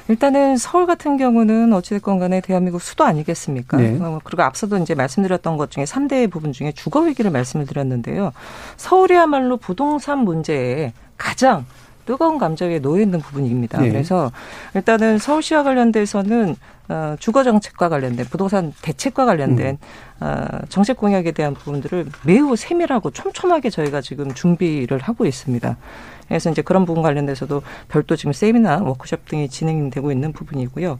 [0.09, 3.77] 일단은 서울 같은 경우는 어찌됐건 간에 대한민국 수도 아니겠습니까?
[3.77, 3.99] 네.
[4.01, 8.33] 어, 그리고 앞서도 이제 말씀드렸던 것 중에 3대 부분 중에 주거 위기를 말씀을 드렸는데요.
[8.77, 11.65] 서울이야말로 부동산 문제에 가장
[12.05, 13.81] 뜨거운 감정에 놓여 있는 부분입니다.
[13.81, 13.91] 네.
[13.91, 14.31] 그래서
[14.75, 16.57] 일단은 서울시와 관련돼서는
[16.89, 19.79] 어, 주거 정책과 관련된 부동산 대책과 관련된
[20.21, 20.27] 음.
[20.27, 25.77] 어, 정책 공약에 대한 부분들을 매우 세밀하고 촘촘하게 저희가 지금 준비를 하고 있습니다.
[26.29, 30.99] 그래서 이제 그런 부분 관련돼서도 별도 지금 세미나 워크숍 등이 진행되고 있는 부분이고요.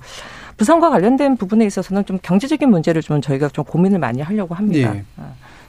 [0.57, 4.93] 부산과 관련된 부분에 있어서는 좀 경제적인 문제를 좀 저희가 좀 고민을 많이 하려고 합니다.
[4.93, 5.05] 네.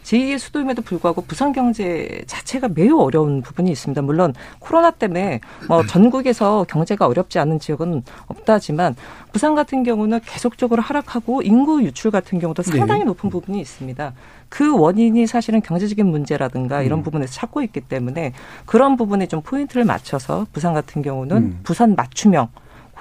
[0.03, 4.01] 제2의 수도임에도 불구하고 부산 경제 자체가 매우 어려운 부분이 있습니다.
[4.01, 8.95] 물론 코로나 때문에 뭐 전국에서 경제가 어렵지 않은 지역은 없다지만
[9.31, 12.77] 부산 같은 경우는 계속적으로 하락하고 인구 유출 같은 경우도 네.
[12.77, 13.05] 상당히 네.
[13.05, 14.13] 높은 부분이 있습니다.
[14.49, 17.03] 그 원인이 사실은 경제적인 문제라든가 이런 음.
[17.03, 18.33] 부분에서 찾고 있기 때문에
[18.65, 21.59] 그런 부분에 좀 포인트를 맞춰서 부산 같은 경우는 음.
[21.63, 22.49] 부산 맞춤형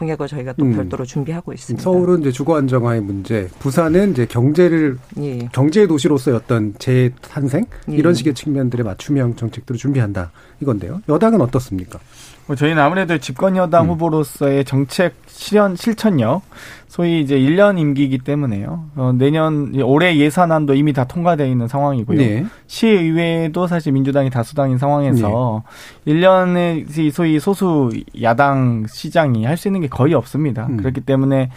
[0.02, 0.74] 공약을 저희가 또 음.
[0.74, 1.82] 별도로 준비하고 있습니다.
[1.82, 5.38] 서울은 이제 주거 안정화의 문제, 부산은 이제 경제를 예.
[5.52, 7.94] 경제 도시로서의 어떤 재탄생 예.
[7.94, 11.02] 이런 식의 측면들의 맞춤형 정책들을 준비한다 이건데요.
[11.08, 12.00] 여당은 어떻습니까?
[12.48, 13.90] 뭐 저희는 아무래도 집권 여당 음.
[13.90, 16.42] 후보로서의 정책 실현 실천력
[16.88, 18.84] 소위 이제 1년 임기이기 때문에요.
[18.96, 22.18] 어, 내년 올해 예산안도 이미 다 통과되어 있는 상황이고요.
[22.18, 22.44] 네.
[22.66, 25.62] 시의회도 사실 민주당이 다수당인 상황에서
[26.04, 26.12] 네.
[26.12, 27.90] 1년의 소위 소수
[28.20, 30.66] 야당 시장이 할 수 있는 게 거의 없습니다.
[30.66, 30.78] 음.
[30.78, 31.50] 그렇기 때문에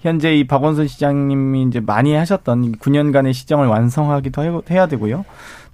[0.00, 5.24] 현재 이 박원순 시장님이 이제 많이 하셨던 9년간의 시정을 완성하기도 해야 되고요.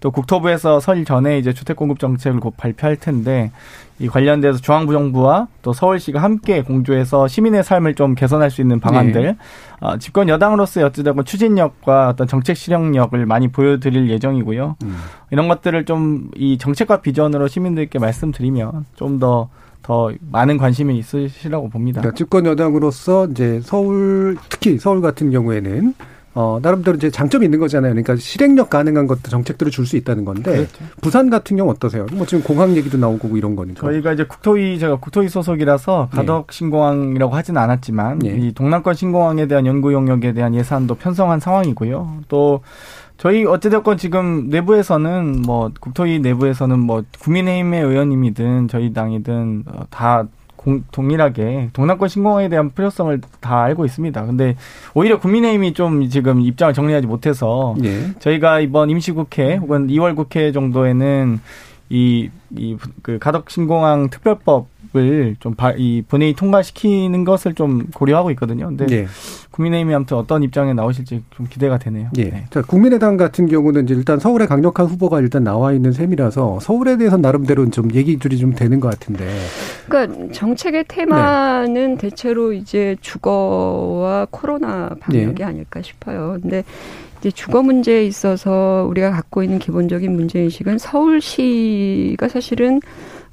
[0.01, 3.51] 또 국토부에서 설 전에 이제 주택 공급 정책을 곧 발표할 텐데
[3.99, 9.37] 이 관련돼서 중앙부정부와 또 서울시가 함께 공조해서 시민의 삶을 좀 개선할 수 있는 방안들 네.
[9.81, 14.77] 어, 집권 여당으로서 어찌됐건 추진력과 어떤 정책 실행력을 많이 보여드릴 예정이고요.
[14.85, 14.97] 음.
[15.31, 19.49] 이런 것들을 좀 이 정책과 비전으로 시민들께 말씀드리면 좀더
[19.89, 22.03] 더 많은 관심이 있으시라고 봅니다.
[22.03, 25.95] 그러니까 집권 여당으로서 이제 서울 특히 서울 같은 경우에는
[26.35, 27.93] 어, 나름대로 이제 장점이 있는 거잖아요.
[27.95, 30.85] 그러니까 실행력 가능한 것도 정책들을 줄 수 있다는 건데 그렇죠.
[31.01, 32.05] 부산 같은 경우 어떠세요?
[32.13, 33.81] 뭐 지금 공항 얘기도 나오고 이런 거니까.
[33.81, 36.17] 저희가 이제 국토위 제가 국토위 소속이라서 네.
[36.17, 38.37] 가덕 신공항이라고 하지는 않았지만 네.
[38.39, 42.19] 이 동남권 신공항에 대한 연구 용역에 대한 예산도 편성한 상황이고요.
[42.29, 42.61] 또
[43.19, 50.85] 저희 어찌됐건 지금 내부에서는 뭐 국토위 내부에서는 뭐 국민의힘의 의원님이든 저희 당이든 어, 다 공,
[50.93, 54.25] 동일하게 동남권 신공항에 대한 필요성을 다 알고 있습니다.
[54.25, 54.57] 근데
[54.95, 58.13] 오히려 국민의힘이 좀 지금 입장을 정리하지 못해서 예.
[58.21, 61.41] 저희가 이번 임시국회 혹은 2월 국회 정도에는
[61.91, 68.67] 이, 이, 그 가덕 신공항 특별법 을좀이 본회의 통과시키는 것을 좀 고려하고 있거든요.
[68.69, 69.07] 근데 네.
[69.59, 72.11] 국민의힘이 아무튼 어떤 입장에 나오실지 좀 기대가 되네요.
[72.17, 72.25] 예.
[72.25, 72.45] 네.
[72.51, 77.17] 자, 국민의당 같은 경우는 이제 일단 서울에 강력한 후보가 일단 나와 있는 셈이라서 서울에 대해서
[77.17, 79.27] 나름대로 좀 얘기들이 좀 되는 것 같은데.
[79.89, 81.99] 그러니까 정책의 테마는 네.
[81.99, 85.45] 대체로 이제 주거와 코로나 방역이 네.
[85.45, 86.39] 아닐까 싶어요.
[86.41, 86.63] 근데
[87.19, 92.81] 이제 주거 문제에 있어서 우리가 갖고 있는 기본적인 문제 인식은 서울시가 사실은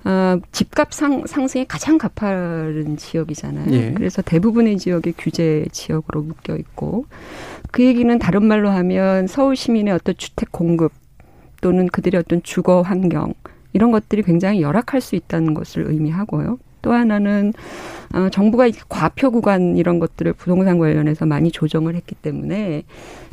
[0.05, 3.73] 어, 집값 상, 상승에 가장 가파른 지역이잖아요.
[3.73, 3.93] 예.
[3.93, 7.05] 그래서 대부분의 지역이 규제 지역으로 묶여 있고
[7.71, 10.91] 그 얘기는 다른 말로 하면 서울 시민의 어떤 주택 공급
[11.59, 13.33] 또는 그들의 어떤 주거 환경
[13.73, 16.59] 이런 것들이 굉장히 열악할 수 있다는 것을 의미하고요.
[16.85, 17.51] 또 하나는
[18.13, 22.83] 어, 정부가 과표 구간 이런 것들을 부동산 관련해서 많이 조정을 했기 때문에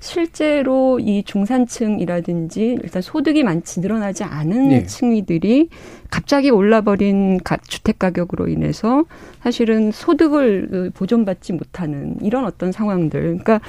[0.01, 4.87] 실제로 이 중산층이라든지 일단 소득이 많지 늘어나지 않은 네.
[4.87, 5.69] 층위들이
[6.11, 7.39] 갑자기 올라버린
[7.69, 9.05] 주택 가격으로 인해서
[9.43, 13.21] 사실은 소득을 보존받지 못하는 이런 어떤 상황들.
[13.21, 13.61] 그러니까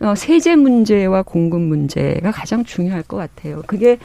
[0.00, 3.62] 어, 세제 문제와 공급 문제가 가장 중요할 것 같아요.
[3.66, 3.98] 그게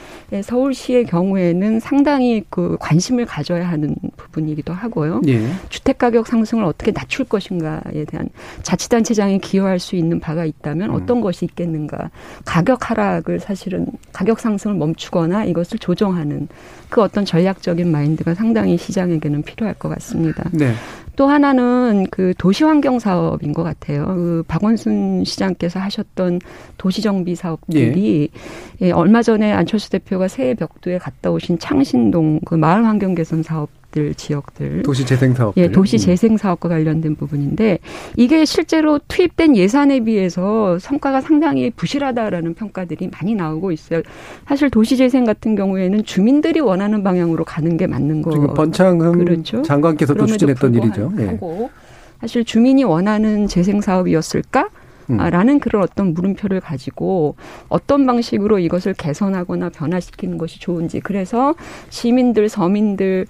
[0.43, 5.21] 서울시의 경우에는 상당히 그 관심을 가져야 하는 부분이기도 하고요.
[5.27, 5.47] 예.
[5.69, 8.29] 주택 가격 상승을 어떻게 낮출 것인가에 대한
[8.63, 10.95] 자치단체장이 기여할 수 있는 바가 있다면 음.
[10.95, 11.21] 어떤 음.
[11.21, 12.09] 것이 있겠는가.
[12.45, 16.47] 가격 하락을 사실은 가격 상승을 멈추거나 이것을 조정하는
[16.89, 20.49] 그 어떤 전략적인 마인드가 상당히 시장에게는 필요할 것 같습니다.
[20.53, 20.73] 네.
[21.15, 24.05] 또 하나는 그 도시 환경 사업인 것 같아요.
[24.05, 26.41] 그 박원순 시장께서 하셨던
[26.77, 28.29] 도시 정비 사업들이
[28.81, 28.87] 예.
[28.87, 33.69] 예, 얼마 전에 안철수 대표가 새해 벽두에 갔다 오신 창신동 그 마을 환경 개선 사업
[33.95, 35.97] 지역들 지역들 도시 재생 사업 예 도시 음.
[35.97, 37.79] 재생 사업과 관련된 부분인데
[38.17, 44.01] 이게 실제로 투입된 예산에 비해서 성과가 상당히 부실하다라는 평가들이 많이 나오고 있어요.
[44.47, 48.31] 사실 도시 재생 같은 경우에는 주민들이 원하는 방향으로 가는 게 맞는 거.
[48.31, 49.61] 지금 번창흠 그렇죠?
[49.61, 51.13] 장관께서 또 추진했던 일이죠.
[51.19, 51.39] 예.
[52.19, 54.69] 사실 주민이 원하는 재생 사업이었을까?
[55.09, 55.17] 음.
[55.17, 57.35] 라는 그런 어떤 물음표를 가지고
[57.69, 61.55] 어떤 방식으로 이것을 개선하거나 변화시키는 것이 좋은지 그래서
[61.89, 63.25] 시민들 서민들의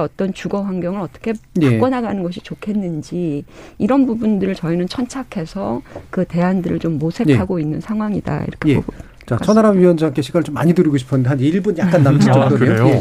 [0.00, 1.72] 어떤 주거 환경을 어떻게 예.
[1.72, 3.44] 바꿔나가는 것이 좋겠는지
[3.78, 7.62] 이런 부분들을 저희는 천착해서 그 대안들을 좀 모색하고 예.
[7.62, 8.74] 있는 상황이다 이렇게 예.
[8.76, 8.92] 보고
[9.26, 12.82] 자, 천하람 위원장께 시간을 좀 많이 드리고 싶었는데 한 1분 약간 남짓 아, 정도네요.
[12.82, 13.00] 아, 예, 예.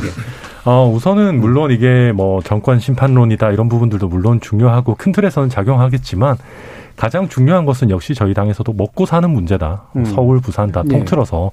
[0.66, 6.36] 어, 우선은 물론 이게 뭐 정권 심판론이다 이런 부분들도 물론 중요하고 큰 틀에서는 작용하겠지만
[6.98, 9.84] 가장 중요한 것은 역시 저희 당에서도 먹고 사는 문제다.
[9.96, 10.06] 음.
[10.06, 10.90] 서울, 부산 다 예.
[10.90, 11.52] 통틀어서.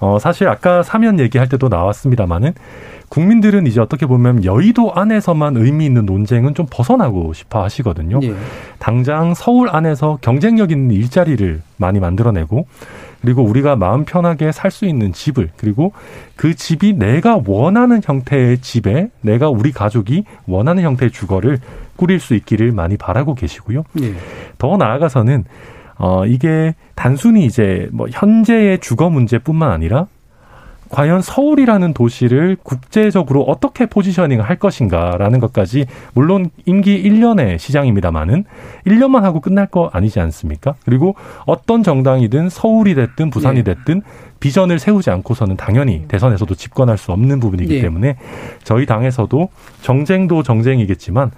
[0.00, 2.54] 어, 사실 아까 사면 얘기할 때도 나왔습니다마는
[3.10, 8.20] 국민들은 이제 어떻게 보면 여의도 안에서만 의미 있는 논쟁은 좀 벗어나고 싶어 하시거든요.
[8.22, 8.34] 예.
[8.78, 12.66] 당장 서울 안에서 경쟁력 있는 일자리를 많이 만들어내고
[13.20, 15.92] 그리고 우리가 마음 편하게 살 수 있는 집을 그리고
[16.36, 21.58] 그 집이 내가 원하는 형태의 집에 내가 우리 가족이 원하는 형태의 주거를
[21.96, 23.82] 꾸릴 수 있기를 많이 바라고 계시고요.
[23.94, 24.14] 네.
[24.58, 25.44] 더 나아가서는
[25.98, 30.06] 어 이게 단순히 이제 뭐 현재의 주거 문제뿐만 아니라
[30.90, 38.44] 과연 서울이라는 도시를 국제적으로 어떻게 포지셔닝 할 것인가라는 것까지 물론 임기 1년의 시장입니다만은
[38.86, 40.74] 1년만 하고 끝날 거 아니지 않습니까?
[40.84, 41.14] 그리고
[41.46, 43.74] 어떤 정당이든 서울이 됐든 부산이 네.
[43.74, 44.02] 됐든
[44.40, 47.80] 비전을 세우지 않고서는 당연히 대선에서도 집권할 수 없는 부분이기 네.
[47.82, 48.16] 때문에
[48.64, 49.48] 저희 당에서도
[49.82, 51.30] 정쟁도 정쟁이겠지만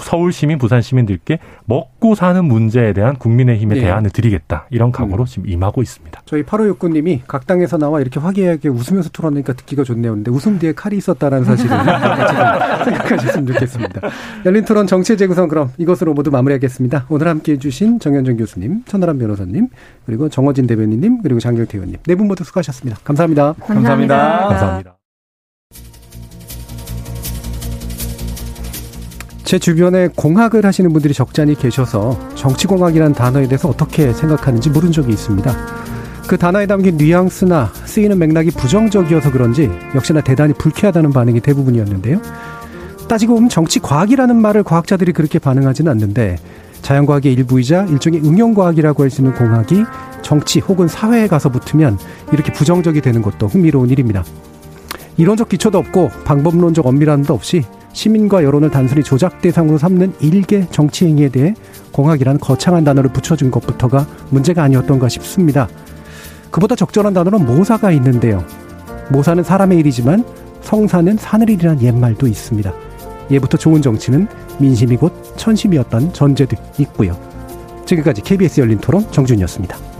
[0.00, 3.84] 서울 시민, 부산 시민들께 먹고 사는 문제에 대한 국민의힘의 네.
[3.84, 4.66] 대안을 드리겠다.
[4.70, 5.26] 이런 각오로 음.
[5.26, 6.22] 지금 임하고 있습니다.
[6.24, 10.14] 저희 8호6구님이 각 당에서 나와 이렇게 화기애애하게 웃으면서 토론하니까 듣기가 좋네요.
[10.14, 11.70] 근데 웃음 뒤에 칼이 있었다는 사실을
[12.84, 14.00] 생각하셨으면 좋겠습니다.
[14.44, 17.06] 열린 토론 정치 재구성 그럼 이것으로 모두 마무리하겠습니다.
[17.08, 19.68] 오늘 함께 해주신 정현정 교수님, 천하람 변호사님,
[20.04, 22.98] 그리고 정호진 대변인님, 그리고 장경태 의원님 네 분 모두 수고하셨습니다.
[23.04, 23.54] 감사합니다.
[23.60, 24.16] 감사합니다.
[24.16, 24.48] 감사합니다.
[24.48, 24.95] 감사합니다.
[29.46, 35.56] 제 주변에 공학을 하시는 분들이 적잖이 계셔서 정치공학이라는 단어에 대해서 어떻게 생각하는지 물은 적이 있습니다.
[36.26, 42.20] 그 단어에 담긴 뉘앙스나 쓰이는 맥락이 부정적이어서 그런지 역시나 대단히 불쾌하다는 반응이 대부분이었는데요.
[43.08, 46.38] 따지고 보면 정치과학이라는 말을 과학자들이 그렇게 반응하지는 않는데
[46.82, 49.84] 자연과학의 일부이자 일종의 응용과학이라고 할 수 있는 공학이
[50.22, 52.00] 정치 혹은 사회에 가서 붙으면
[52.32, 54.24] 이렇게 부정적이 되는 것도 흥미로운 일입니다.
[55.18, 57.62] 이론적 기초도 없고 방법론적 엄밀함도 없이
[57.96, 61.54] 시민과 여론을 단순히 조작 대상으로 삼는 일개 정치 행위에 대해
[61.92, 65.66] 공학이라는 거창한 단어를 붙여준 것부터가 문제가 아니었던가 싶습니다.
[66.50, 68.44] 그보다 적절한 단어는 모사가 있는데요.
[69.08, 70.24] 모사는 사람의 일이지만
[70.60, 72.70] 성사는 사늘일이라는 옛말도 있습니다.
[73.30, 74.28] 예부터 좋은 정치는
[74.58, 77.18] 민심이 곧 천심이었던 전제도 있고요.
[77.86, 79.95] 지금까지 KBS 열린 토론 정준이었습니다.